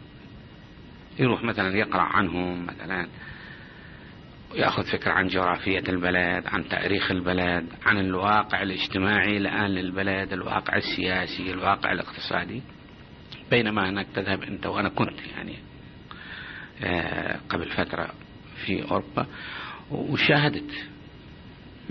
[1.20, 3.08] يروح مثلا يقرأ عنهم مثلا
[4.56, 11.52] يأخذ فكرة عن جغرافية البلد عن تاريخ البلد عن الواقع الاجتماعي الآن للبلد الواقع السياسي
[11.52, 12.62] الواقع الاقتصادي.
[13.52, 15.58] بينما هناك تذهب أنت وأنا كنت يعني
[16.84, 18.14] آه، قبل فترة
[18.66, 19.28] في أوروبا
[19.92, 20.90] وشاهدت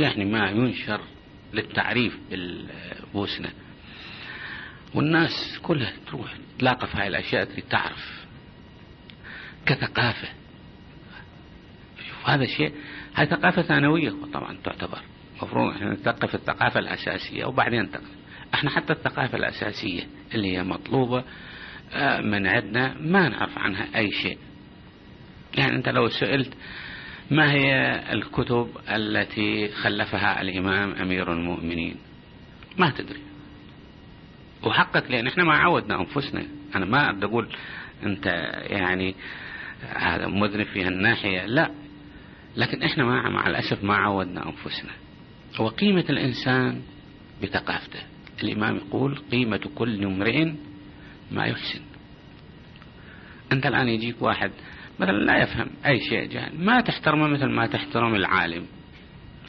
[0.01, 1.01] يعني ما ينشر
[1.55, 3.51] للتعريف بالبوسنة.
[4.95, 8.27] والناس كلها تروح تلاقى في هاي الأشياء تعرف
[9.67, 10.29] كثقافة.
[12.09, 12.73] شوف هذا الشيء
[13.15, 14.99] هاي ثقافة ثانوية طبعا تعتبر.
[15.43, 18.11] مفروض إحنا نثقف الثقافة الأساسية وبعدين نثقف
[18.55, 20.03] إحنا حتى الثقافة الأساسية
[20.35, 21.25] اللي هي مطلوبة
[21.93, 24.39] آه، من عندنا ما نعرف عنها أي شيء.
[25.55, 26.55] يعني أنت لو سئلت
[27.31, 31.97] ما هي الكتب التي خلفها الإمام أمير المؤمنين؟
[32.79, 33.21] ما تدري.
[34.63, 36.47] وحقك لأن إحنا ما عودنا أنفسنا.
[36.75, 37.49] أنا ما أقدر أقول
[38.03, 38.27] أنت
[38.71, 39.15] يعني
[39.97, 41.47] هذا مذنب في هالناحية.
[41.47, 41.71] لا.
[42.57, 44.91] لكن إحنا مع, مع الأسف ما عودنا أنفسنا.
[45.59, 46.83] وقيمة الإنسان
[47.43, 48.01] بثقافته.
[48.43, 50.53] الإمام يقول قيمة كل امرئ
[51.31, 51.81] ما يحسن.
[53.53, 54.51] أنت الآن يجيك واحد
[55.01, 56.65] مثلا لا يفهم أي شيء جاهل.
[56.65, 58.67] ما تحترمه مثل ما تحترم العالم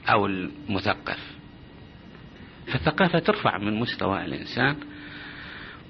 [0.10, 1.20] أو المثقف.
[2.68, 4.76] فالثقافة ترفع من مستوى الإنسان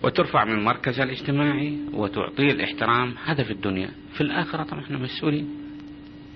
[0.03, 3.16] وترفع من المركز الاجتماعي وتعطيه الاحترام.
[3.26, 3.91] هذا في الدنيا.
[4.14, 5.49] في الآخرة طبعا إحنا مسؤولين.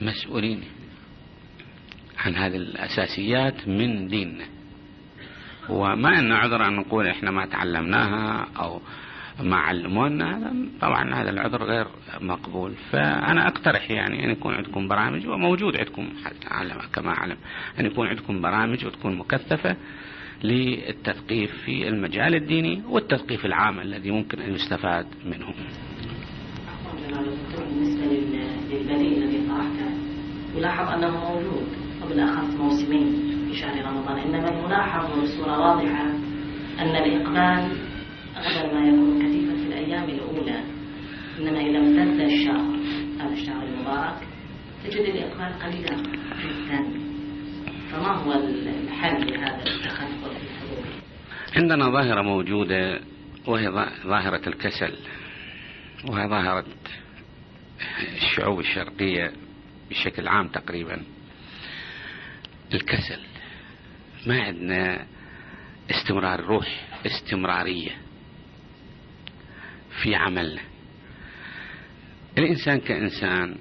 [0.01, 0.63] مسؤولين
[2.17, 4.45] عن هذه الأساسيات من ديننا.
[5.69, 8.81] وما أن عذر أن نقول إحنا ما تعلمناها أو
[9.43, 11.87] ما علمونا طبعا هذا العذر غير
[12.21, 12.73] مقبول.
[12.91, 16.09] فأنا أقترح يعني أن يكون عندكم برامج وموجود عندكم
[16.93, 17.37] كما أعلم
[17.79, 19.75] أن يكون عندكم برامج وتكون مكثفة
[20.43, 25.53] للتثقيف في المجال الديني والتثقيف العام الذي ممكن أن يستفاد منه.
[27.57, 28.05] بالنسبة
[28.71, 29.91] للبديل الذي طرحته
[30.55, 31.67] يلاحظ أنه موجود
[32.03, 33.13] وبالأخص موسمين
[33.47, 34.17] في شهر رمضان.
[34.17, 36.05] إنما الملاحظ بصورة واضحة
[36.79, 37.77] أن الإقبال
[38.45, 40.63] أغلب ما يكون كثيفا في الأيام الأولى
[41.39, 42.75] إنما إذا امتد الشهر
[43.19, 44.27] هذا الشهر المبارك
[44.83, 45.95] تجد الإقبال قليلا
[46.43, 47.05] جدا.
[47.91, 50.85] فما هو الحل لهذا التخلف في الحضور؟
[51.55, 53.01] عندنا ظاهرة موجودة
[53.47, 53.69] وهي
[54.05, 54.95] ظاهرة الكسل
[56.09, 56.65] وهي ظاهرة
[58.15, 59.31] الشعوب الشرقية
[59.89, 61.03] بشكل عام تقريبا.
[62.73, 63.19] الكسل
[64.27, 65.05] ما عندنا
[65.91, 66.67] استمرار روح
[67.05, 68.04] استمرارية.
[70.03, 70.61] في عملنا
[72.37, 73.55] الإنسان كإنسان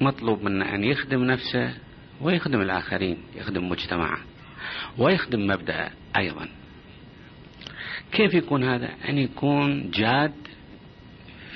[0.00, 1.74] مطلوب منه أن يخدم نفسه
[2.20, 4.18] ويخدم الآخرين يخدم مجتمعه
[4.98, 6.48] ويخدم مبدأ أيضا.
[8.12, 10.34] كيف يكون هذا؟ أن يكون جاد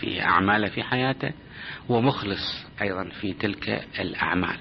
[0.01, 1.33] في أعماله في حياته
[1.89, 4.57] ومخلص أيضا في تلك الأعمال.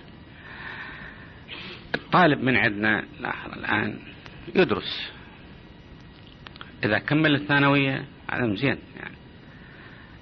[1.96, 4.00] الطالب من عندنا لاحظ الآن
[4.56, 5.12] يدرس.
[6.84, 9.16] إذا كمل الثانوية هذا مزين يعني.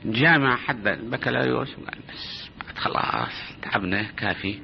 [0.05, 3.32] جامعة حد البكالوريوس؟ قال بس بعد خلاص
[3.62, 4.60] تعبنا كافي.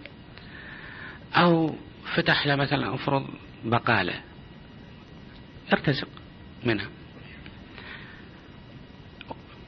[1.36, 1.76] أو
[2.16, 3.28] فتح له مثلا أفرض
[3.66, 4.22] بقالة.
[5.74, 6.08] ارتزق
[6.66, 6.90] منها.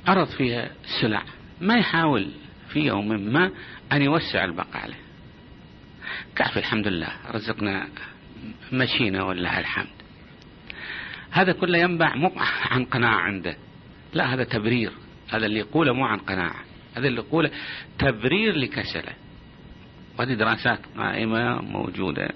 [0.07, 0.71] عرض فيها
[1.01, 1.23] سلع.
[1.61, 2.31] ما يحاول
[2.69, 3.51] في يوم ما
[3.91, 4.95] أن يوسع البقالة.
[6.35, 7.87] كافي الحمد لله رزقنا
[8.73, 9.94] مشينا ولله الحمد.
[11.35, 12.31] هذا كله ينبع مو
[12.71, 13.57] عن قناعة عنده.
[14.13, 14.91] لا هذا تبرير.
[15.29, 16.63] هذا اللي يقوله مو عن قناعة.
[16.97, 17.51] هذا اللي يقوله
[17.99, 19.13] تبرير لكسله.
[20.19, 22.29] وهذه دراسات قائمة موجودة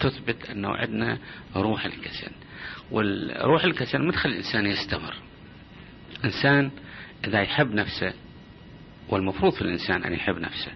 [0.00, 1.18] تثبت أنه عندنا
[1.56, 2.30] روح الكسل.
[2.90, 5.14] والروح الكسل ما تخلي الإنسان يستمر.
[6.24, 6.70] إنسان
[7.24, 8.12] إذا يحب نفسه
[9.08, 10.72] والمفروض في الإنسان أن يحب نفسه.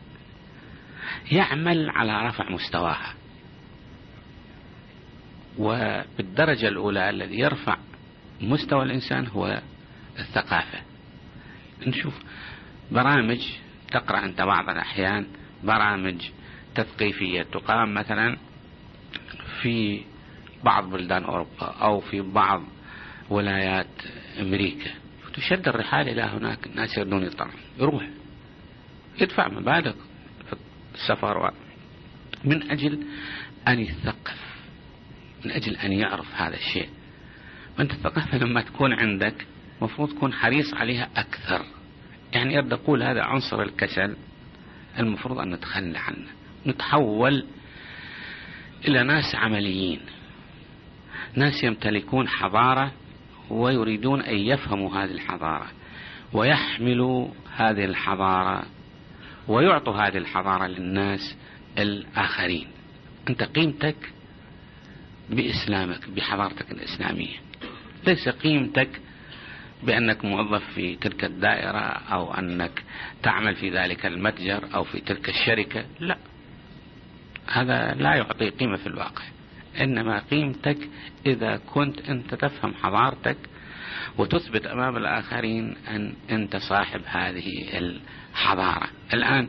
[1.32, 3.14] يعمل على رفع مستواها.
[5.58, 7.76] وبالدرجة الأولى الذي يرفع
[8.40, 9.62] مستوى الإنسان هو
[10.18, 10.78] الثقافة.
[11.86, 12.14] نشوف
[12.90, 13.40] برامج
[13.90, 15.26] تقرأ أنت بعض الأحيان
[15.64, 16.30] برامج
[16.74, 18.36] تثقيفية تقام مثلا
[19.62, 20.02] في
[20.64, 22.62] بعض بلدان أوروبا أو في بعض
[23.30, 23.86] ولايات
[24.40, 24.90] أمريكا.
[25.34, 28.08] تشد الرحال إلى هناك الناس يردون يطلعون يروح.
[29.20, 29.92] يدفع مبالغ
[30.50, 30.56] في
[30.94, 31.52] السفر
[32.44, 33.06] من أجل
[33.68, 34.47] أن يثقف.
[35.44, 36.88] من أجل أن يعرف هذا الشيء.
[37.78, 39.46] وأنت الثقافة لما تكون عندك
[39.82, 41.64] مفروض تكون حريص عليها أكثر.
[42.32, 44.16] يعني أرد أقول هذا عنصر الكسل
[44.98, 46.26] المفروض أن نتخلى عنه.
[46.66, 47.44] نتحول
[48.88, 50.00] إلى ناس عمليين.
[51.34, 52.92] ناس يمتلكون حضارة
[53.50, 55.66] ويريدون أن يفهموا هذه الحضارة
[56.32, 58.66] ويحملوا هذه الحضارة
[59.48, 61.36] ويعطوا هذه الحضارة للناس
[61.78, 62.66] الآخرين.
[63.28, 63.96] أنت قيمتك
[65.30, 67.36] بإسلامك بحضارتك الإسلامية.
[68.06, 69.00] ليس قيمتك
[69.82, 71.78] بأنك موظف في تلك الدائرة
[72.12, 72.82] أو أنك
[73.22, 76.16] تعمل في ذلك المتجر أو في تلك الشركة لا.
[77.46, 79.22] هذا لا يعطي قيمة في الواقع.
[79.80, 80.88] إنما قيمتك
[81.26, 83.36] إذا كنت أنت تفهم حضارتك
[84.18, 88.88] وتثبت أمام الآخرين أن أنت صاحب هذه الحضارة.
[89.14, 89.48] الآن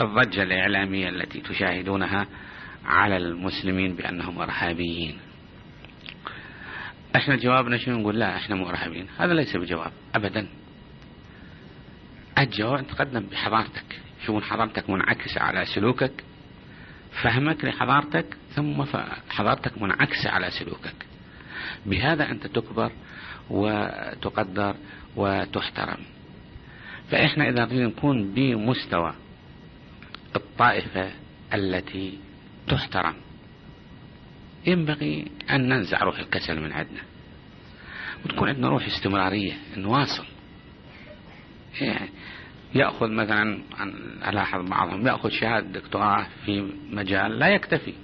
[0.00, 2.26] الضجة الإعلامية التي تشاهدونها
[2.88, 5.18] على المسلمين بأنهم إرهابيين.
[7.16, 9.06] إحنا جوابنا شنو نقول؟ لا إحنا مو إرهابيين.
[9.18, 10.48] هذا ليس بجواب ابدا.
[12.38, 14.00] الجواب تقدم بحضارتك.
[14.26, 16.24] شوفون حضارتك منعكسة على سلوكك
[17.22, 18.84] فهمك لحضارتك ثم
[19.30, 21.06] حضارتك منعكسة على سلوكك.
[21.86, 22.92] بهذا أنت تكبر
[23.50, 24.76] وتقدر
[25.16, 25.98] وتحترم.
[27.10, 29.14] فإحنا إذا نكون بمستوى
[30.36, 31.10] الطائفة
[31.54, 32.18] التي
[32.68, 33.14] تحترم
[34.66, 37.00] ينبغي أن ننزع روح الكسل من عندنا.
[38.24, 40.24] وتكون عندنا روح استمرارية نواصل.
[41.80, 42.08] يعني
[42.74, 43.62] يأخذ مثلا
[44.28, 47.94] ألاحظ بعضهم يأخذ شهادة دكتوراه في مجال لا يكتفي.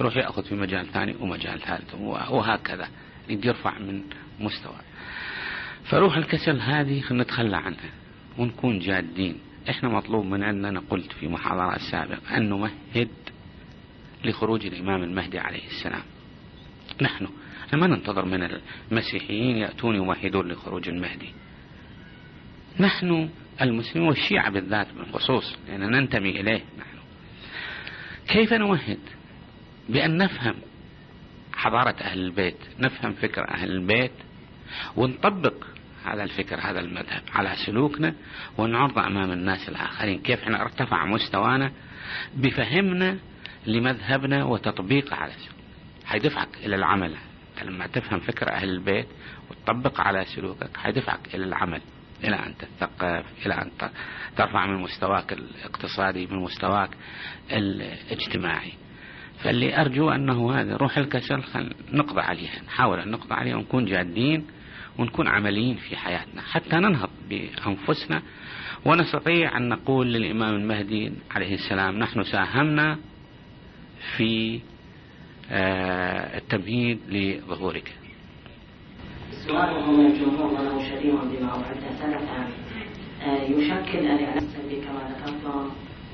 [0.00, 1.94] يروح يأخذ في مجال ثاني ومجال ثالث
[2.30, 2.88] وهكذا.
[3.28, 4.02] يرفع من
[4.40, 4.80] مستوى.
[5.84, 7.90] فروح الكسل هذه نتخلى عنها
[8.38, 9.38] ونكون جادين.
[9.70, 13.08] إحنا مطلوب من عندنا قلت في محاضرات سابقة أن نمهد
[14.24, 16.02] لخروج الإمام المهدي عليه السلام.
[17.00, 17.28] نحن
[17.72, 18.60] ما ننتظر من
[18.90, 21.32] المسيحيين يأتون يمهدون لخروج المهدي.
[22.80, 23.28] نحن
[23.60, 26.98] المسلمين والشيعة بالذات بالخصوص لأن ننتمي إليه نحن.
[28.28, 28.98] كيف نمهد
[29.88, 30.54] بأن نفهم
[31.52, 34.12] حضارة أهل البيت نفهم فكر أهل البيت
[34.96, 35.54] ونطبق
[36.04, 38.14] هذا الفكر هذا المذهب على سلوكنا
[38.58, 40.18] ونعرض أمام الناس الآخرين.
[40.18, 41.72] كيف إحنا ارتفع مستوانا؟
[42.36, 43.18] بفهمنا
[43.66, 45.56] لمذهبنا وتطبيقه على سلوك.
[46.04, 47.16] حيدفعك إلى العمل.
[47.64, 49.06] لما تفهم فكر أهل البيت
[49.50, 51.80] وتطبق على سلوكك حيدفعك إلى العمل.
[52.24, 53.70] إلى أن تتثقف إلى أن
[54.36, 56.90] ترفع من مستواك الاقتصادي من مستواك
[57.52, 58.72] الاجتماعي.
[59.42, 61.42] فاللي أرجو أنه هذا روح الكسل
[61.92, 62.62] نقضى عليها.
[62.66, 64.46] نحاول أن نقضى عليها ونكون جادين
[64.98, 66.42] ونكون عمليين في حياتنا.
[66.42, 68.22] حتى ننهض بأنفسنا
[68.84, 72.98] ونستطيع أن نقول للإمام المهدي عليه السلام نحن ساهمنا
[74.16, 74.60] في
[75.50, 77.92] آه، التمهيد لظهورك.
[79.46, 82.48] سؤاله من الجمهور وله شبيه بما وعدت سلفا
[83.22, 84.46] آه، يشكل الإعلام
[84.86, 85.70] كما ذكرتم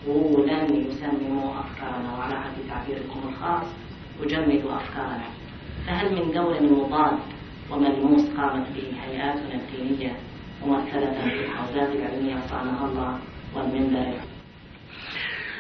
[0.07, 3.67] ورودا يسمموا أفكارنا وعلى حد تعبيركم الخاص.
[4.23, 5.29] يجمدوا أفكارنا.
[5.87, 7.19] فهل من دور مضاد
[7.71, 10.13] وملموس قامت به هيئاتنا الدينية
[10.67, 13.19] ممثلة في الحوزات العلمية صانها الله
[13.55, 14.21] والمنبر؟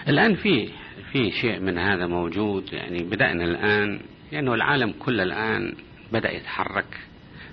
[0.08, 0.68] الآن في
[1.12, 4.00] في شيء من هذا موجود؟ يعني بدأنا الآن
[4.32, 5.74] لأنه العالم كله الآن
[6.12, 7.00] بدأ يتحرك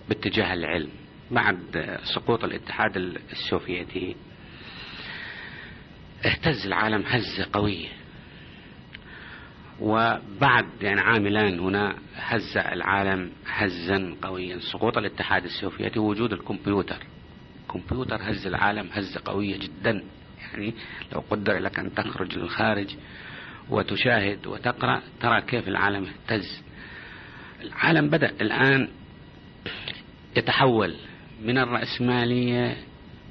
[0.09, 0.89] باتجاه العلم
[1.31, 2.97] بعد سقوط الاتحاد
[3.31, 4.15] السوفيتي.
[6.25, 7.87] اهتز العالم هزة قوية.
[9.79, 14.59] وبعد يعني عاملان هنا هز العالم هزا قويا.
[14.59, 16.99] سقوط الاتحاد السوفيتي وجود الكمبيوتر.
[17.61, 20.03] الكمبيوتر هز العالم هزة قوية جدا.
[20.41, 20.73] يعني
[21.13, 22.95] لو قدر لك أن تخرج للخارج
[23.70, 26.63] وتشاهد وتقرأ ترى كيف العالم اهتز.
[27.61, 28.88] العالم بدأ الآن
[30.38, 30.95] يتحول
[31.43, 32.78] من الرأسمالية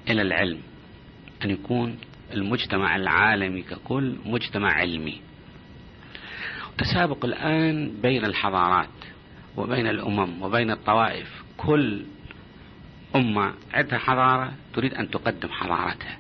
[0.09, 0.61] إلى العلم.
[1.45, 1.99] أن يكون
[2.33, 5.21] المجتمع العالمي ككل مجتمع علمي.
[6.79, 8.89] تسابق الآن بين الحضارات
[9.57, 11.45] وبين الأمم وبين الطوائف.
[11.57, 12.05] كل
[13.17, 16.19] أمة عندها حضارة تريد أن تقدم حضارتها.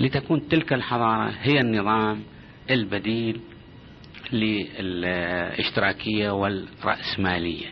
[0.00, 2.22] لتكون تلك الحضارة هي النظام
[2.74, 3.40] البديل
[4.32, 7.66] للاشتراكية والرأسمالية.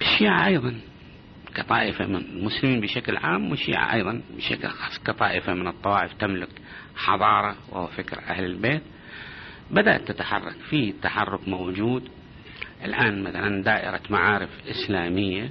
[0.00, 0.80] الشيعة أيضا
[1.54, 6.48] كطائفة من المسلمين بشكل عام والشيعة أيضا بشكل خاص كطائفة من الطوائف تملك
[6.96, 8.82] حضارة وهو فكر أهل البيت.
[9.70, 12.08] بدأت تتحرك في تحرك موجود.
[12.84, 15.50] الآن مثلا دائرة معارف إسلامية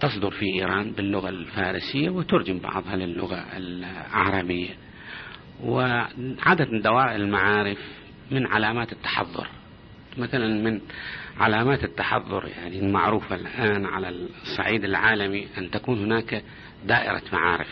[0.00, 4.85] تصدر في إيران باللغة الفارسية وترجم بعضها للغة العربية.
[5.64, 7.78] وعدد من دوائر المعارف
[8.30, 9.46] من علامات التحضر.
[10.18, 10.80] مثلا من
[11.38, 16.42] علامات التحضر يعني المعروفة الآن على الصعيد العالمي أن تكون هناك
[16.86, 17.68] دائرة معارف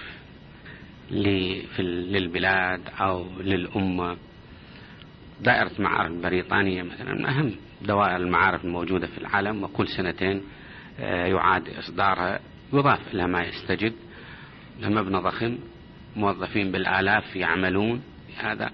[1.11, 4.17] للبلاد أو للأمة.
[5.41, 10.43] دائرة معارف بريطانية مثلا من أهم دوائر المعارف الموجودة في العالم وكل سنتين
[11.01, 12.41] آه، يعاد إصدارها
[12.73, 13.93] يضاف إلى ما يستجد
[14.83, 15.59] مبنى ضخم.
[16.17, 18.03] موظفين بالآلاف يعملون.
[18.39, 18.71] هذا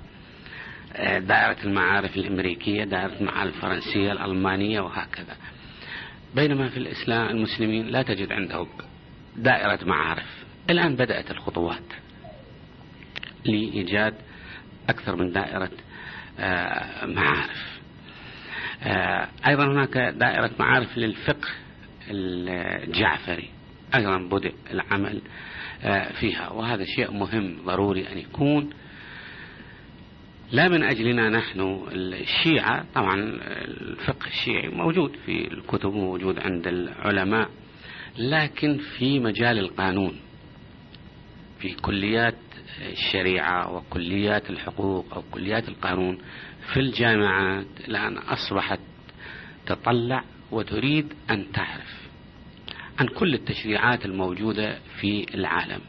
[0.96, 5.36] آه، دائرة المعارف الأمريكية دائرة المعارف الفرنسية الألمانية وهكذا.
[6.34, 8.68] بينما في الإسلام المسلمين لا تجد عندهم
[9.36, 10.44] دائرة معارف.
[10.70, 11.82] الآن بدأت الخطوات
[13.44, 14.14] لإيجاد
[14.88, 15.70] أكثر من دائرة
[16.38, 17.80] آه، معارف.
[18.82, 21.48] آه، أيضا هناك دائرة معارف للفقه
[22.10, 23.50] الجعفري.
[23.94, 25.22] أيضا بدأ العمل
[26.20, 26.48] فيها.
[26.48, 28.70] وهذا شيء مهم ضروري أن يكون.
[30.52, 33.14] لا من أجلنا نحن الشيعة طبعا
[33.44, 37.48] الفقه الشيعي موجود في الكتب موجود عند العلماء
[38.18, 40.20] لكن في مجال القانون
[41.58, 42.34] في كليات
[42.92, 46.18] الشريعة وكليات الحقوق أو كليات القانون
[46.72, 48.80] في الجامعات الآن أصبحت
[49.66, 51.99] تطلع وتريد أن تعرف.
[53.00, 55.80] عن كل التشريعات الموجودة في العالم.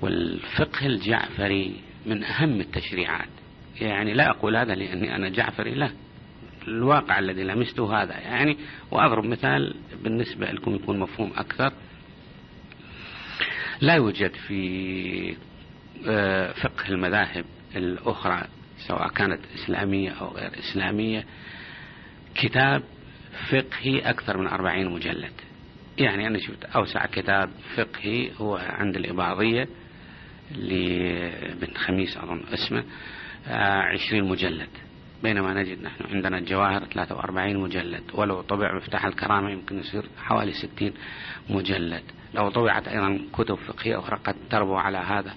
[0.00, 3.28] والفقه الجعفري من أهم التشريعات.
[3.80, 5.90] يعني لا أقول هذا لأني أنا جعفري لا.
[6.68, 8.18] الواقع الذي لمسته هذا.
[8.18, 8.56] يعني
[8.90, 11.72] وأضرب مثال بالنسبة لكم يكون مفهوم أكثر.
[13.80, 15.36] لا يوجد في
[16.06, 17.44] آه، فقه المذاهب
[17.76, 18.44] الأخرى
[18.88, 21.24] سواء كانت إسلامية أو غير إسلامية
[22.34, 22.82] كتاب
[23.50, 25.45] فقهي أكثر من أربعين مجلد.
[25.98, 29.68] يعني أنا شفت أوسع كتاب فقهي هو عند الإباضية
[30.50, 32.84] لبن خميس أظن اسمه
[33.48, 34.68] آه، عشرين مجلد.
[35.22, 40.92] بينما نجد نحن عندنا الجواهر 43 مجلد ولو طبع مفتاح الكرامة يمكن يصير حوالي 60
[41.50, 42.02] مجلد.
[42.34, 45.34] لو طبعت أيضا كتب فقهية أخرى قد تربو على هذا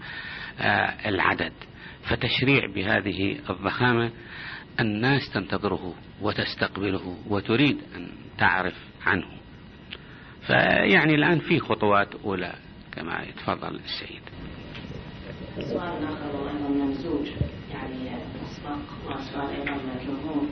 [0.59, 1.53] آه، العدد.
[2.03, 4.11] فتشريع بهذه الضخامة
[4.79, 8.07] الناس تنتظره وتستقبله وتريد أن
[8.37, 9.38] تعرف عنه.
[10.49, 12.53] فيعني الآن في خطوات أولى
[12.91, 14.21] كما يتفضل السيد.
[15.59, 17.27] سؤال آخر وأيضا ممزوج
[17.71, 18.09] يعني
[18.43, 20.47] مسبق وسؤال أيضا من الجمهور.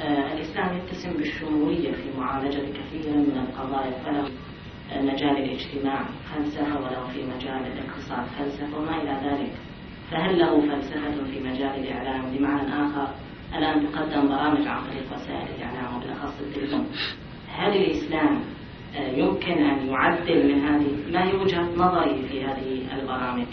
[0.00, 4.30] آه الإسلام يتسم بالشمولية في معالجة كثير من القضايا فله
[5.02, 6.04] مجال الاجتماع
[6.34, 9.52] فلسفة ولو في مجال الاقتصاد فلسفة وما إلى ذلك.
[10.10, 13.14] فهل له فلسفة في مجال الإعلام؟ بمعنى آخر
[13.56, 16.86] الآن تقدم برامج عن طريق وسائل الإعلام وبالأخص التلفزيون.
[17.48, 18.40] هل الإسلام
[18.98, 23.46] يمكن أن يعدل من هذه ما هي وجهة نظري في هذه البرامج.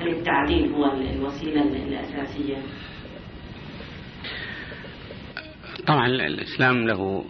[0.00, 2.56] هل التعديل هو الوسيلة الأساسية؟
[5.86, 7.24] طبعا الإسلام له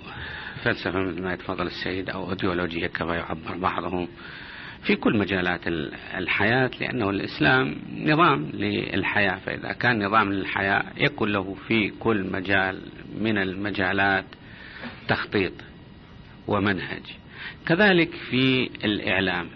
[0.65, 4.09] فلسفة مثل ما يتفضل السيد أو أيديولوجية كما يعبر بعضهم
[4.83, 5.61] في كل مجالات
[6.17, 9.37] الحياة لأنه الإسلام نظام للحياة.
[9.37, 12.83] فإذا كان نظام للحياة يكون له في كل مجال
[13.21, 14.25] من المجالات
[15.09, 15.53] تخطيط
[16.49, 17.03] ومنهج.
[17.67, 19.49] كذلك في الإعلام.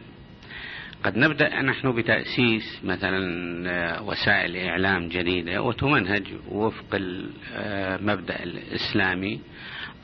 [1.05, 9.41] قد نبدأ نحن بتأسيس مثلا وسائل إعلام جديدة وتمنهج وفق المبدأ الإسلامي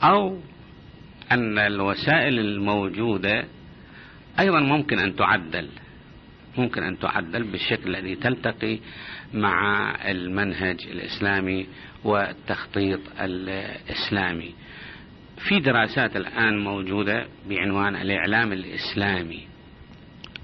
[0.02, 0.40] أو
[1.32, 3.44] أن الوسائل الموجودة
[4.40, 5.68] أيضا ممكن أن تعدل
[6.58, 8.78] ممكن أن تعدل بالشكل الذي تلتقي
[9.34, 11.66] مع المنهج الإسلامي
[12.04, 14.54] والتخطيط الإسلامي.
[15.38, 19.46] في دراسات الآن موجودة بعنوان الإعلام الإسلامي.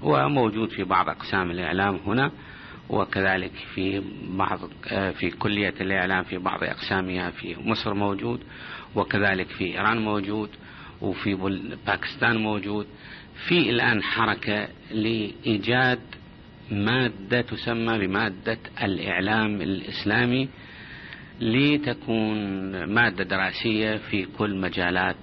[0.03, 2.31] وموجود في بعض أقسام الإعلام هنا
[2.89, 4.59] وكذلك في بعض
[5.19, 8.39] في كلية الإعلام في بعض أقسامها في مصر موجود
[8.95, 10.49] وكذلك في إيران موجود
[11.01, 11.35] وفي
[11.87, 12.87] باكستان موجود.
[13.47, 15.99] في الآن حركة لإيجاد
[16.71, 20.49] مادة تسمى بمادة الإعلام الإسلامي.
[21.39, 25.15] لتكون مادة دراسية في كل مجالات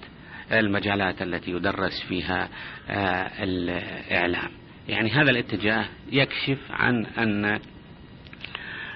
[0.51, 2.49] المجالات التي يدرس فيها
[2.89, 4.49] آه، الإعلام.
[4.87, 7.45] يعني هذا الاتجاه يكشف عن أن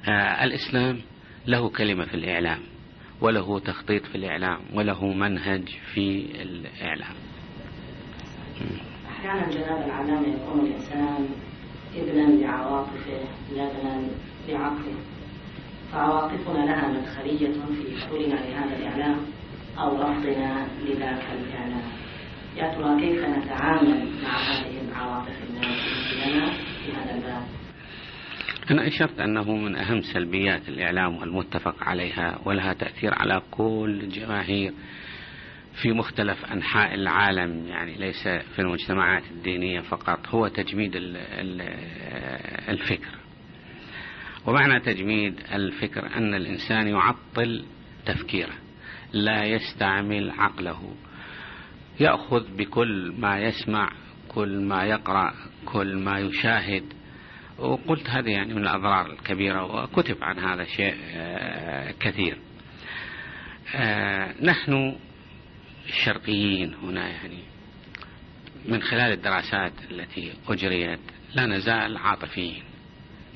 [0.10, 1.02] آه، الإسلام
[1.48, 2.60] له كلمة في الإعلام
[3.22, 7.16] وله تخطيط في الإعلام وله منهج في الإعلام.
[9.10, 11.30] أحيانا جناب العلامة يكون الإنسان
[11.96, 13.20] ابنا لعواطفه
[13.56, 14.08] لا ابنا
[14.48, 15.17] لعقله
[15.92, 19.20] فعواطفنا لها مدخلية في قبولنا لهذا الإعلام
[19.78, 21.92] أو رفضنا لذاك الإعلام.
[22.58, 25.82] يا ترى كيف نتعامل مع هذه العواطف الناس
[26.28, 26.52] لنا
[26.86, 27.44] في هذا الباب؟
[28.72, 34.74] أنا أشرت أنه من أهم سلبيات الإعلام والمتفق عليها ولها تأثير على كل الجماهير
[35.82, 37.68] في مختلف أنحاء العالم.
[37.68, 40.92] يعني ليس في المجتمعات الدينية فقط هو تجميد
[42.70, 43.27] الفكر.
[44.48, 47.66] ومعنى تجميد الفكر أن الإنسان يعطل
[48.06, 48.54] تفكيره
[49.14, 50.96] لا يستعمل عقله.
[52.00, 53.92] يأخذ بكل ما يسمع
[54.28, 55.34] كل ما يقرأ
[55.66, 56.84] كل ما يشاهد.
[57.58, 62.38] وقلت هذه يعني من الأضرار الكبيرة وكتب عن هذا شيء آه، كثير.
[63.76, 64.96] آه، نحن
[65.88, 67.40] الشرقيين هنا يعني.
[68.66, 71.00] من خلال الدراسات التي أجريت
[71.36, 72.67] لا نزال عاطفيين.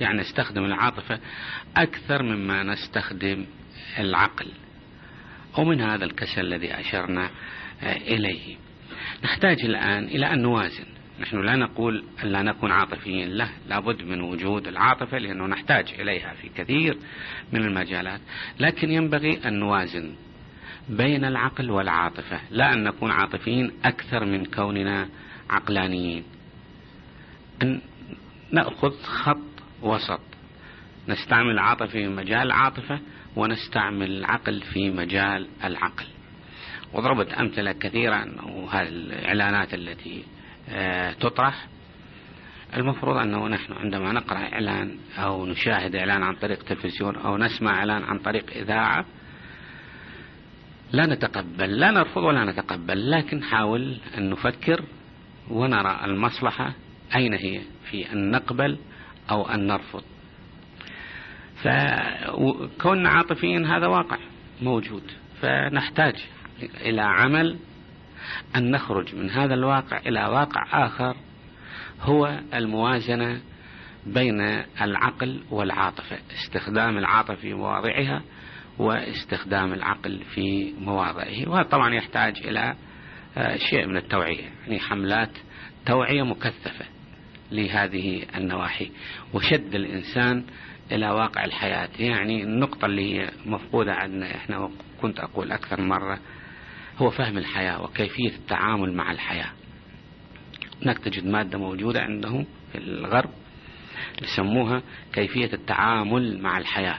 [0.01, 1.19] يعني نستخدم العاطفة
[1.77, 3.45] أكثر مما نستخدم
[3.99, 4.47] العقل.
[5.57, 7.29] ومن هذا الكسل الذي أشرنا
[7.83, 8.55] آه، إليه.
[9.23, 10.85] نحتاج الآن إلى أن نوازن.
[11.19, 13.29] نحن لا نقول لا نكون عاطفيين.
[13.29, 16.97] لا لابد من وجود العاطفة لأنه نحتاج إليها في كثير
[17.53, 18.21] من المجالات.
[18.59, 20.15] لكن ينبغي أن نوازن
[20.89, 22.39] بين العقل والعاطفة.
[22.51, 25.09] لا أن نكون عاطفيين أكثر من كوننا
[25.49, 26.23] عقلانيين.
[27.61, 27.81] أن
[28.51, 29.50] نأخذ خط
[29.81, 30.19] وسط.
[31.07, 32.99] نستعمل العاطفة في مجال العاطفة
[33.35, 36.05] ونستعمل العقل في مجال العقل.
[36.93, 40.23] وضربت أمثلة كثيرة أنه هذه الإعلانات التي
[40.69, 41.67] آه، تطرح.
[42.77, 48.03] المفروض أنه نحن عندما نقرأ إعلان أو نشاهد إعلان عن طريق تلفزيون أو نسمع إعلان
[48.03, 49.05] عن طريق إذاعة
[50.91, 54.83] لا نتقبل لا نرفض ولا نتقبل لكن نحاول أن نفكر
[55.49, 56.73] ونرى المصلحة
[57.15, 57.61] أين هي
[57.91, 58.77] في أن نقبل
[59.31, 60.03] أو أن نرفض.
[61.63, 64.17] فكوننا عاطفيين هذا واقع
[64.61, 65.03] موجود.
[65.41, 66.15] فنحتاج
[66.81, 67.57] إلى عمل
[68.55, 71.15] أن نخرج من هذا الواقع إلى واقع آخر
[72.01, 73.41] هو الموازنة
[74.05, 74.41] بين
[74.81, 78.21] العقل والعاطفة استخدام العاطفة في مواضعها
[78.77, 81.49] واستخدام العقل في مواضعه.
[81.49, 82.75] وهذا طبعا يحتاج إلى
[83.37, 85.29] آه، شيء من التوعية يعني حملات
[85.85, 86.85] توعية مكثفة.
[87.51, 88.91] لهذه النواحي
[89.33, 90.43] وشد الإنسان
[90.91, 91.89] إلى واقع الحياة.
[91.99, 94.69] يعني النقطة اللي هي مفقودة عندنا إحنا
[95.01, 96.19] كنت أقول أكثر مرة
[96.97, 99.51] هو فهم الحياة وكيفية التعامل مع الحياة.
[100.83, 103.29] هناك تجد مادة موجودة عندهم في الغرب
[104.21, 104.81] يسموها
[105.13, 106.97] كيفية التعامل مع الحياة.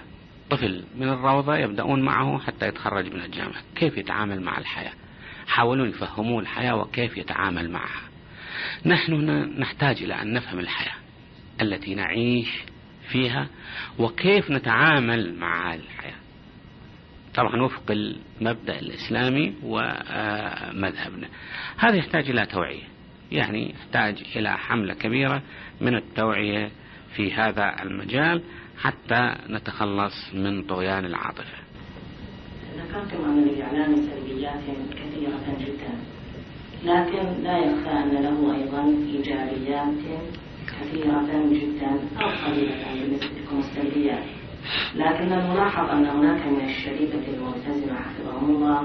[0.51, 3.63] طفل من الروضة يبدأون معه حتى يتخرج من الجامعة.
[3.77, 4.93] كيف يتعامل مع الحياة؟
[5.47, 8.12] حاولوا يفهموا الحياة وكيف يتعامل معها.
[8.87, 9.15] نحن
[9.59, 10.95] نحتاج إلى أن نفهم الحياة
[11.61, 12.63] التي نعيش
[13.09, 13.47] فيها
[13.99, 16.15] وكيف نتعامل مع الحياة.
[17.35, 21.29] طبعا وفق المبدأ الإسلامي ومذهبنا.
[21.77, 22.83] هذا يحتاج إلى توعية
[23.33, 25.43] يعني يحتاج إلى حملة كبيرة
[25.81, 26.71] من التوعية
[27.17, 28.43] في هذا المجال
[28.79, 31.59] حتى نتخلص من طغيان العاطفة.
[32.77, 35.72] ذكرتم أن الإعلام سلبيات كثيرة جدا
[36.85, 39.95] لكن لا يخفى أن له أيضا إيجابيات
[40.67, 41.91] كثيرة جدا
[42.23, 44.25] أو قليلة بالنسبة لكم السلبيات
[44.95, 48.83] لكن الملاحظ أن هناك من الشريفة الملتزمة حفظهم الله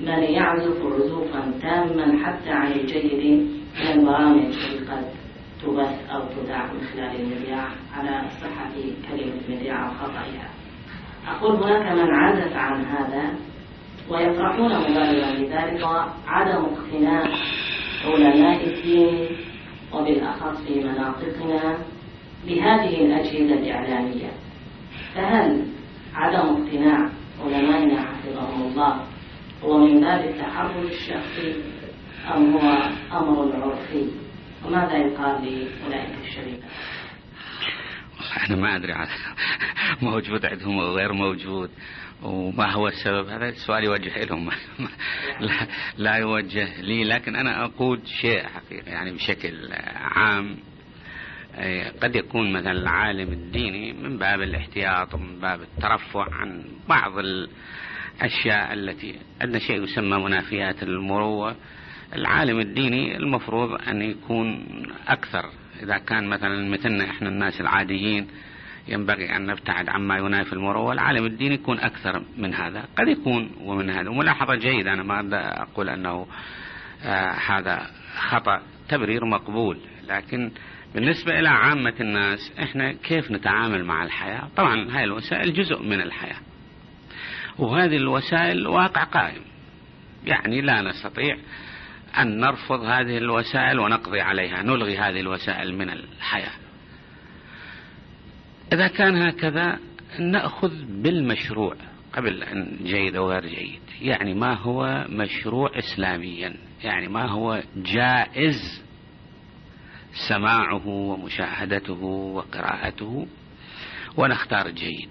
[0.00, 3.48] من يعزف عزوفا تاما حتى عن الجيد
[3.80, 5.04] من البرامج التي قد
[5.62, 8.72] تبث أو تذاع من خلال المذياع على صحة
[9.08, 10.50] كلمة المذياع أو خطأها
[11.28, 13.34] أقول هناك من عزف عن هذا
[14.08, 15.84] ويطرحون مبالغا لذلك
[16.26, 17.24] عدم اقتناع
[18.04, 19.28] علماء الدين
[19.92, 21.78] وبالأخص في مناطقنا
[22.46, 24.30] بهذه الأجهزة الإعلامية.
[25.14, 25.66] فهل
[26.14, 27.10] عدم اقتناع
[27.44, 29.00] علمائنا حفظهم الله
[29.64, 31.54] هو من باب التحرر الشخصي
[32.34, 34.06] أم هو أمر عرفي؟
[34.64, 36.68] وماذا يقال لأولئك الشريفة؟
[38.48, 38.94] أنا ما أدري
[40.02, 41.70] موجود عندهم أو غير موجود.
[42.22, 44.50] وما هو السبب هذا؟ السؤال يوجه لهم
[45.40, 45.66] لا,
[45.98, 50.56] لا يوجه لي لكن أنا أقول شيء حقيقي يعني بشكل عام.
[52.02, 59.14] قد يكون مثلا العالم الديني من باب الاحتياط ومن باب الترفع عن بعض الأشياء التي
[59.40, 61.56] عندنا شيء يسمى منافيات المروة
[62.14, 64.66] العالم الديني المفروض أن يكون
[65.08, 65.50] أكثر.
[65.82, 68.26] إذا كان مثلا مثلنا إحنا الناس العاديين
[68.88, 73.90] ينبغي أن نبتعد عما ينافي المروة العالم الديني يكون أكثر من هذا قد يكون ومن
[73.90, 74.10] هذا.
[74.10, 76.26] وملاحظة جيدة أنا ما أقول أنه
[77.04, 79.78] آه هذا خطأ تبرير مقبول.
[80.08, 80.50] لكن
[80.94, 86.40] بالنسبة إلى عامة الناس إحنا كيف نتعامل مع الحياة؟ طبعا هاي الوسائل جزء من الحياة.
[87.58, 89.42] وهذه الوسائل واقع قائم.
[90.24, 91.36] يعني لا نستطيع
[92.18, 96.65] أن نرفض هذه الوسائل ونقضي عليها نلغي هذه الوسائل من الحياة.
[98.72, 99.78] إذا كان هكذا
[100.18, 101.76] نأخذ بالمشروع
[102.12, 103.80] قبل أن جيد أو غير جيد.
[104.00, 106.54] يعني ما هو مشروع إسلاميا؟
[106.84, 108.82] يعني ما هو جائز
[110.28, 113.26] سماعه ومشاهدته وقراءته
[114.16, 115.08] ونختار الجيد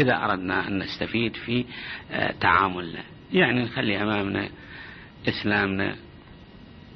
[0.00, 1.64] إذا أردنا أن نستفيد في
[2.10, 3.02] آه، تعاملنا.
[3.32, 4.48] يعني نخلي أمامنا
[5.28, 5.96] إسلامنا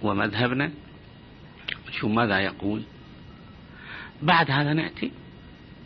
[0.03, 0.71] ومذهبنا.
[1.89, 2.83] نشوف ماذا يقول؟
[4.23, 5.13] بعد هذا نأتي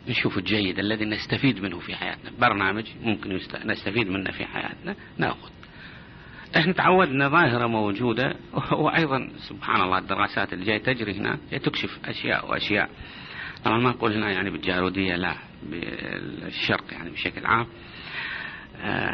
[0.09, 2.31] نشوف الجيد الذي نستفيد منه في حياتنا.
[2.39, 4.95] برنامج ممكن نستفيد منه في حياتنا.
[5.17, 5.49] نأخذ.
[6.57, 8.35] إحنا تعودنا ظاهرة موجودة
[8.71, 12.89] وأيضا سبحان الله الدراسات اللي جاي تجري هنا جاي تكشف أشياء وأشياء.
[13.65, 17.67] طبعا ما أقول هنا يعني بالجارودية لا بالشرق يعني بشكل عام.
[18.81, 19.13] آه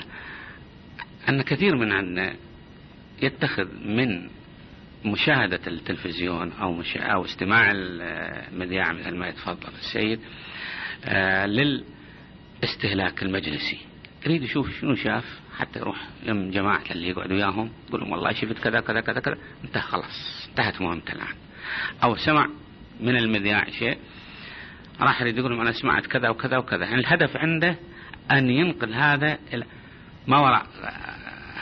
[1.29, 2.35] أن كثير من عندنا
[3.21, 4.29] يتخذ من
[5.05, 10.19] مشاهدة التلفزيون أو, مش أو استماع المذياع مثل ما يتفضل السيد
[11.05, 13.77] آه للاستهلاك المجلسي.
[14.25, 18.59] يريد يشوف شنو شاف حتى يروح يم جماعة اللي يقعد وياهم يقول لهم والله شفت
[18.63, 19.37] كذا كذا كذا كذا.
[19.63, 21.35] انتهى خلاص انتهت مهمته الآن.
[22.03, 22.49] أو سمع
[22.99, 23.97] من المذياع شيء
[25.01, 26.85] راح يريد يقول لهم أنا سمعت كذا وكذا وكذا.
[26.85, 27.75] يعني الهدف عنده
[28.31, 29.37] أن ينقل هذا
[30.27, 30.65] ما وراء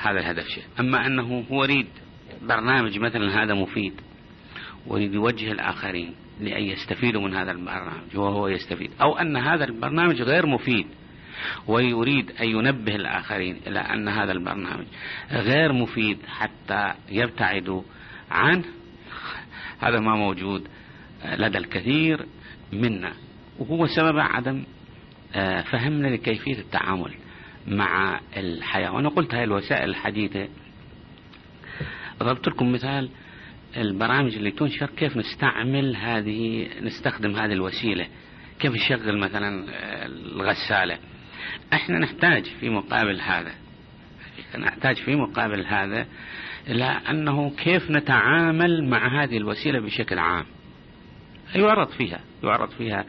[0.01, 0.63] هذا الهدف شيء.
[0.79, 1.87] أما أنه هو يريد
[2.41, 3.93] برنامج مثلا هذا مفيد
[4.87, 8.91] ويريد يوجه الآخرين لأن يستفيدوا من هذا البرنامج وهو يستفيد.
[9.01, 10.87] أو أن هذا البرنامج غير مفيد
[11.67, 14.85] ويريد أن ينبه الآخرين إلى أن هذا البرنامج
[15.31, 17.81] غير مفيد حتى يبتعدوا
[18.31, 18.65] عنه
[19.79, 20.67] هذا ما موجود
[21.25, 22.25] لدى الكثير
[22.73, 23.13] منا.
[23.59, 24.63] وهو سبب عدم
[25.35, 27.13] آه، فهمنا لكيفية التعامل
[27.67, 28.93] مع الحياة.
[28.93, 30.47] وأنا قلت هاي الوسائل الحديثة
[32.19, 33.09] ضربت لكم مثال
[33.77, 38.07] البرامج اللي تنشر كيف نستعمل هذه نستخدم هذه الوسيلة؟
[38.59, 39.65] كيف نشغل مثلا
[40.05, 40.97] الغسالة؟
[41.73, 43.51] إحنا نحتاج في مقابل هذا
[44.57, 46.05] نحتاج في مقابل هذا
[46.67, 50.45] إلى أنه كيف نتعامل مع هذه الوسيلة بشكل عام.
[51.55, 53.05] يعرض فيها يعرض فيها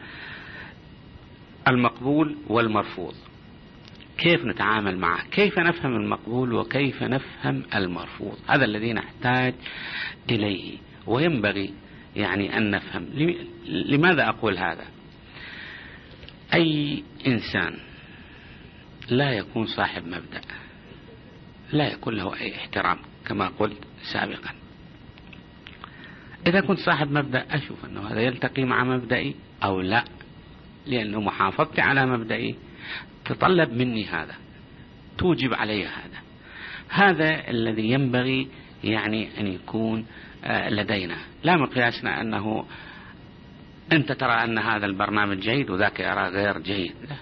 [1.67, 3.15] المقبول والمرفوض.
[4.19, 9.53] كيف نتعامل معه؟ كيف نفهم المقبول وكيف نفهم المرفوض؟ هذا الذي نحتاج
[10.29, 10.77] إليه.
[11.07, 11.73] وينبغي
[12.15, 13.03] يعني أن نفهم.
[13.67, 14.85] لماذا أقول هذا؟
[16.53, 17.73] أي إنسان
[19.09, 20.41] لا يكون صاحب مبدأ
[21.71, 23.77] لا يكون له أي احترام كما قلت
[24.13, 24.51] سابقا.
[26.47, 30.03] إذا كنت صاحب مبدأ أشوف أنه هذا يلتقي مع مبدئي أو لا
[30.87, 32.55] لأنه محافظتي على مبدئي.
[33.29, 34.35] تطلب مني هذا.
[35.17, 36.19] توجب علي هذا.
[36.89, 38.47] هذا الذي ينبغي
[38.83, 40.05] يعني أن يكون
[40.43, 41.17] آه، لدينا.
[41.43, 42.65] لا مقياسنا أنه
[43.91, 46.93] أنت ترى أن هذا البرنامج جيد وذاك يرى غير جيد.
[47.09, 47.15] لا.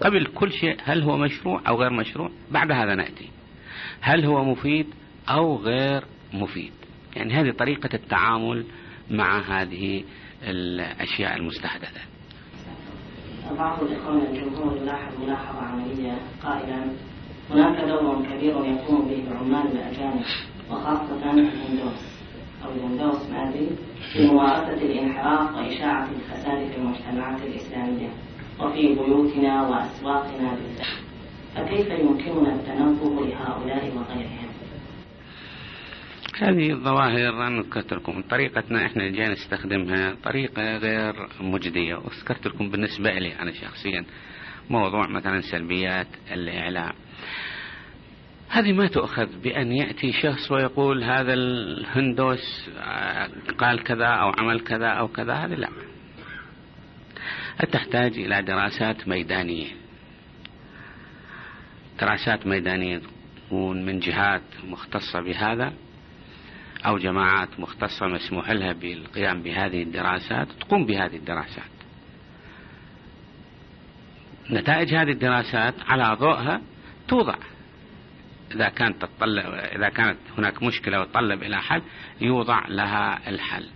[0.00, 3.28] قبل كل شيء هل هو مشروع أو غير مشروع؟ بعد هذا نأتي.
[4.00, 4.86] هل هو مفيد
[5.28, 6.72] أو غير مفيد؟
[7.16, 8.64] يعني هذه طريقة التعامل
[9.10, 10.04] مع هذه
[10.42, 12.00] الأشياء المستحدثة.
[13.58, 16.84] بعض الإخوان الجمهور يلاحظ ملاحظة عملية قائلا
[17.50, 20.22] هناك دور كبير يقوم به العمال الأجانب
[20.70, 22.12] وخاصة الهندوس.
[22.64, 23.68] أو الهندوس ما أدري
[24.12, 28.08] في ممارسة الانحراف وإشاعة الفساد في المجتمعات الإسلامية
[28.60, 30.86] وفي بيوتنا وأسواقنا بالذات
[31.54, 34.41] فكيف يمكننا التنبه لهؤلاء وغيرهم؟
[36.42, 41.94] هذه الظواهر أنا ذكرت لكم طريقتنا إحنا جاي نستخدمها طريقة غير مجدية.
[41.94, 44.04] وذكرت لكم بالنسبة لي أنا شخصيا
[44.70, 46.92] موضوع مثلا سلبيات الإعلام.
[48.48, 52.70] هذه ما تؤخذ بأن يأتي شخص ويقول هذا الهندوس
[53.58, 55.34] قال كذا أو عمل كذا أو كذا.
[55.34, 55.68] هذه لا.
[57.72, 59.68] تحتاج إلى دراسات ميدانية.
[62.00, 63.00] دراسات ميدانية
[63.46, 65.72] تكون من جهات مختصة بهذا.
[66.86, 71.72] أو جماعات مختصة مسموح لها بالقيام بهذه الدراسات تقوم بهذه الدراسات.
[74.50, 76.60] نتائج هذه الدراسات على ضوءها
[77.08, 77.36] توضع.
[78.54, 81.82] إذا كانت تطلب إذا كانت هناك مشكلة وتطلب إلى حل
[82.20, 83.66] يوضع لها الحل.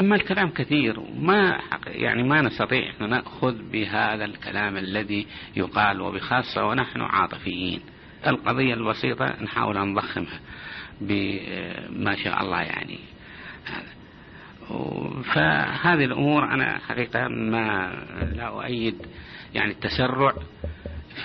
[0.00, 7.00] أما الكلام كثير ما يعني ما نستطيع أن نأخذ بهذا الكلام الذي يقال وبخاصة ونحن
[7.00, 7.80] عاطفيين.
[8.26, 10.40] القضية البسيطة نحاول أن نضخمها.
[11.00, 12.98] بما شاء الله يعني.
[15.34, 17.92] فهذه الأمور أنا حقيقة ما
[18.36, 18.94] لا أؤيد
[19.54, 20.34] يعني التسرع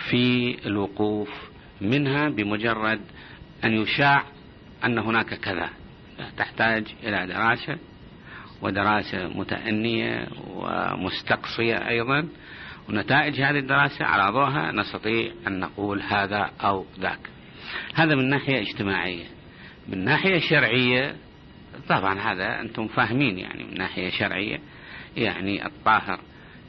[0.10, 1.30] في الوقوف
[1.82, 3.02] منها بمجرد
[3.64, 4.24] أن يشاع
[4.86, 5.70] أن هناك كذا.
[6.38, 7.78] تحتاج إلى دراسة
[8.62, 12.28] ودراسة متأنية ومستقصية أيضا.
[12.90, 17.20] ونتائج هذه الدراسة على ضوءها نستطيع أن نقول هذا أو ذاك.
[17.94, 19.35] هذا من ناحية اجتماعية.
[19.88, 21.16] من ناحية شرعية
[21.90, 24.60] طبعا هذا أنتم فاهمين يعني من ناحية شرعية
[25.18, 26.20] يعني الطاهر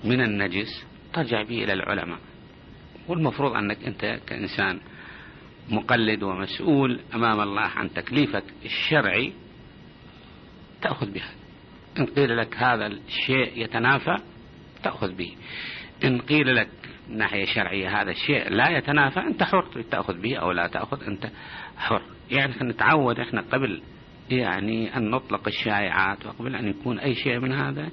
[0.04, 2.18] من النجس ترجع به إلى العلماء.
[3.08, 4.80] والمفروض أنك أنت كإنسان
[5.68, 9.32] مقلد ومسؤول أمام الله عن تكليفك الشرعي
[10.82, 11.32] تأخذ بها.
[11.98, 14.16] إن قيل لك هذا الشيء يتنافى
[14.82, 15.36] تأخذ به.
[16.04, 16.68] إن قيل لك
[17.08, 18.02] من ناحية شرعية.
[18.02, 21.30] هذا الشيء لا يتنافى أنت حر تأخذ به أو لا تأخذ أنت
[21.76, 22.02] حر.
[22.30, 23.82] يعني نتعود إحنا قبل
[24.30, 27.88] يعني أن نطلق الشائعات وقبل أن يكون أي شيء من هذا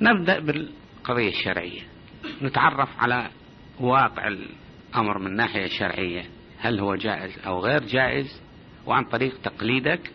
[0.00, 1.80] نبدأ بالقضية الشرعية.
[2.42, 3.30] نتعرف على
[3.80, 6.22] واقع الأمر من ناحية شرعية.
[6.58, 8.42] هل هو جائز أو غير جائز؟
[8.86, 10.10] وعن طريق تقليدك.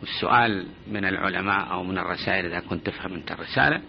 [0.00, 3.82] والسؤال من العلماء أو من الرسائل إذا كنت تفهم أنت الرسالة.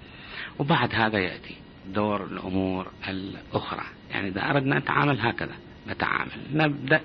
[0.59, 1.64] وبعد هذا يأتي.
[1.93, 3.83] دور الأمور الأخرى.
[4.11, 5.55] يعني إذا أردنا نتعامل هكذا
[5.87, 7.01] نتعامل نبدأ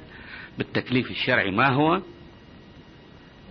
[0.59, 1.51] بالتكليف الشرعي.
[1.51, 2.01] ما هو؟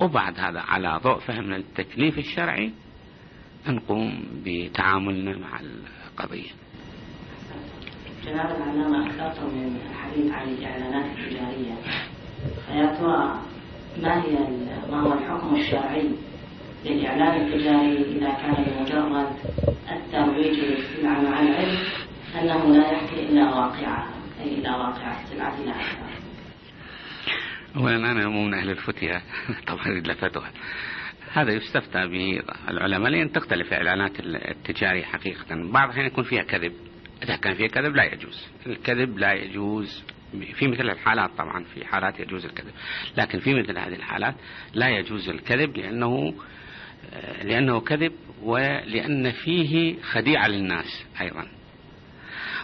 [0.02, 2.72] وبعد هذا على ضوء فهمنا التكليف الشرعي
[3.68, 6.50] نقوم بتعاملنا مع القضية.
[8.26, 11.76] جناب العلامة أكثرتم من الحديث عن الإعلانات التجارية.
[12.68, 13.40] فيا ترى
[14.02, 14.38] ما هي
[14.92, 16.10] ما هو الحكم الشرعي
[16.86, 19.28] للإعلان التجاري إذا كان بمجرد
[19.92, 21.78] الترويج للسلعة مع العلم
[22.42, 24.08] أنه لا يحكي إلا واقعها
[24.42, 26.10] أي إلى واقع أكثر
[27.76, 29.22] أولا أنا مو من أهل الفتية.
[29.68, 30.48] طبعا لفتوى
[31.32, 35.46] هذا يستفتى به العلماء لأن تختلف الإعلانات التجارية حقيقة.
[35.50, 36.74] بعض الأحيان يكون فيها كذب.
[37.24, 38.48] إذا كان فيها كذب لا يجوز.
[38.68, 40.04] الكذب لا يجوز.
[40.54, 42.74] في مثل الحالات طبعا في حالات يجوز الكذب.
[43.18, 44.36] لكن في مثل هذه الحالات
[44.74, 46.34] لا يجوز الكذب لأنه
[47.44, 48.12] لأنه كذب
[48.44, 51.48] ولأن فيه خديعة للناس أيضا.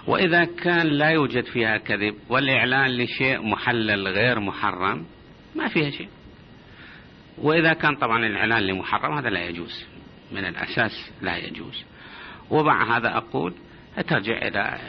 [0.07, 5.05] وإذا كان لا يوجد فيها كذب والإعلان لشيء محلل غير محرم
[5.55, 6.09] ما فيها شيء.
[7.37, 9.85] وإذا كان طبعا الإعلان لمحرم هذا لا يجوز
[10.31, 11.83] من الأساس لا يجوز.
[12.49, 13.53] ومع هذا أقول
[14.07, 14.79] ترجع إلى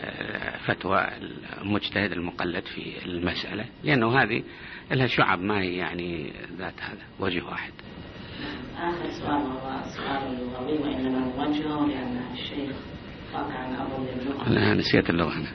[0.66, 1.08] فتوى
[1.62, 4.42] المجتهد المقلد في المسألة لأنه هذه
[4.90, 7.72] لها شعب ما هي يعني ذات هذا وجه واحد.
[8.78, 12.76] آخر سؤال هو سؤال لغوي وإنما نوجهه لأن الشيخ
[14.46, 15.32] لا نسيت اللغة.
[15.36, 15.48] أنا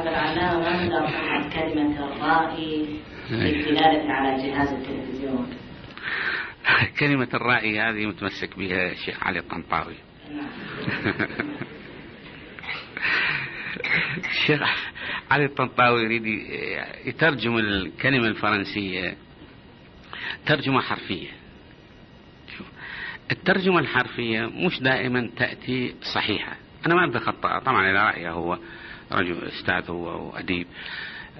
[0.00, 1.06] هذا العلامة ما نقدر
[1.50, 3.00] كلمة الرائي
[3.30, 5.46] للدلالة على جهاز التلفزيون.
[7.00, 9.94] كلمة الرائي هذه متمسك بها الشيخ علي الطنطاوي
[14.30, 14.60] الشيخ
[15.30, 16.26] علي الطنطاوي يريد
[17.06, 19.16] يترجم الكلمة الفرنسية
[20.46, 21.28] ترجمة حرفية.
[23.30, 26.56] الترجمة الحرفية مش دائما تأتي صحيحة.
[26.86, 28.58] أنا ما أبدأ خطأ طبعا إلى رأيه هو
[29.12, 30.66] رجل أستاذ هو وأديب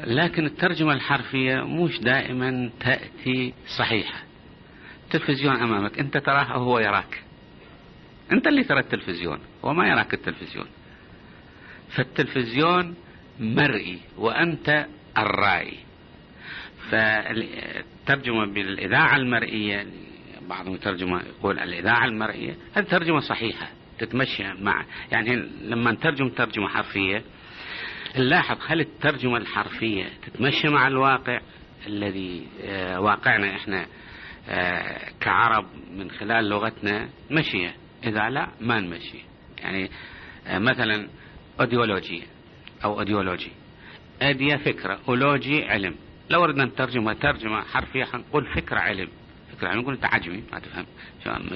[0.05, 4.23] لكن الترجمة الحرفية مش دائما تأتي صحيحة.
[5.05, 7.23] التلفزيون أمامك أنت تراه أو هو يراك.
[8.33, 10.67] أنت اللي ترى التلفزيون وما يراك التلفزيون.
[11.89, 12.95] فالتلفزيون
[13.41, 14.87] مرئي وأنت
[15.19, 15.79] الرائي.
[18.09, 19.87] فالترجمة بالإذاعة المرئية
[20.49, 23.69] بعضهم يترجمه يقول الإذاعة المرئية هذه ترجمة صحيحة
[23.99, 27.23] تتمشى مع يعني لما نترجم ترجمة حرفية
[28.17, 31.41] نلاحظ هل الترجمة الحرفية تتمشى مع الواقع
[31.87, 33.87] الذي آه واقعنا إحنا
[34.49, 37.75] آه كعرب من خلال لغتنا مشية
[38.05, 39.19] إذا لا ما نمشي.
[39.59, 39.91] يعني
[40.47, 41.09] آه مثلا
[41.61, 42.27] أيديولوجية
[42.85, 43.51] أو أيديولوجي
[44.23, 45.95] idea فكرة ology علم.
[46.31, 49.09] لو أردنا نترجمها ترجمة حرفية حنقول فكرة علم.
[49.53, 50.87] فكرة علم نقول أنت عجمي ما تفهم.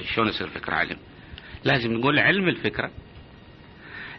[0.03, 0.97] شلون يصير فكرة علم؟
[1.63, 2.91] لازم نقول علم الفكرة.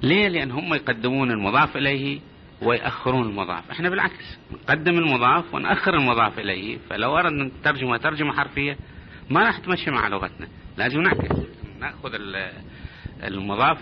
[0.02, 2.20] ليه؟ لأن هم يقدمون المضاف إليه
[2.62, 3.70] ويأخرون المضاف.
[3.70, 6.78] إحنا بالعكس نقدم المضاف ونأخر المضاف إليه.
[6.90, 8.76] فلو أردنا نترجمها ترجمة حرفية
[9.30, 10.48] ما راح تمشي مع لغتنا.
[10.76, 11.36] لازم نعكس.
[11.80, 12.10] نأخذ
[13.22, 13.78] المضاف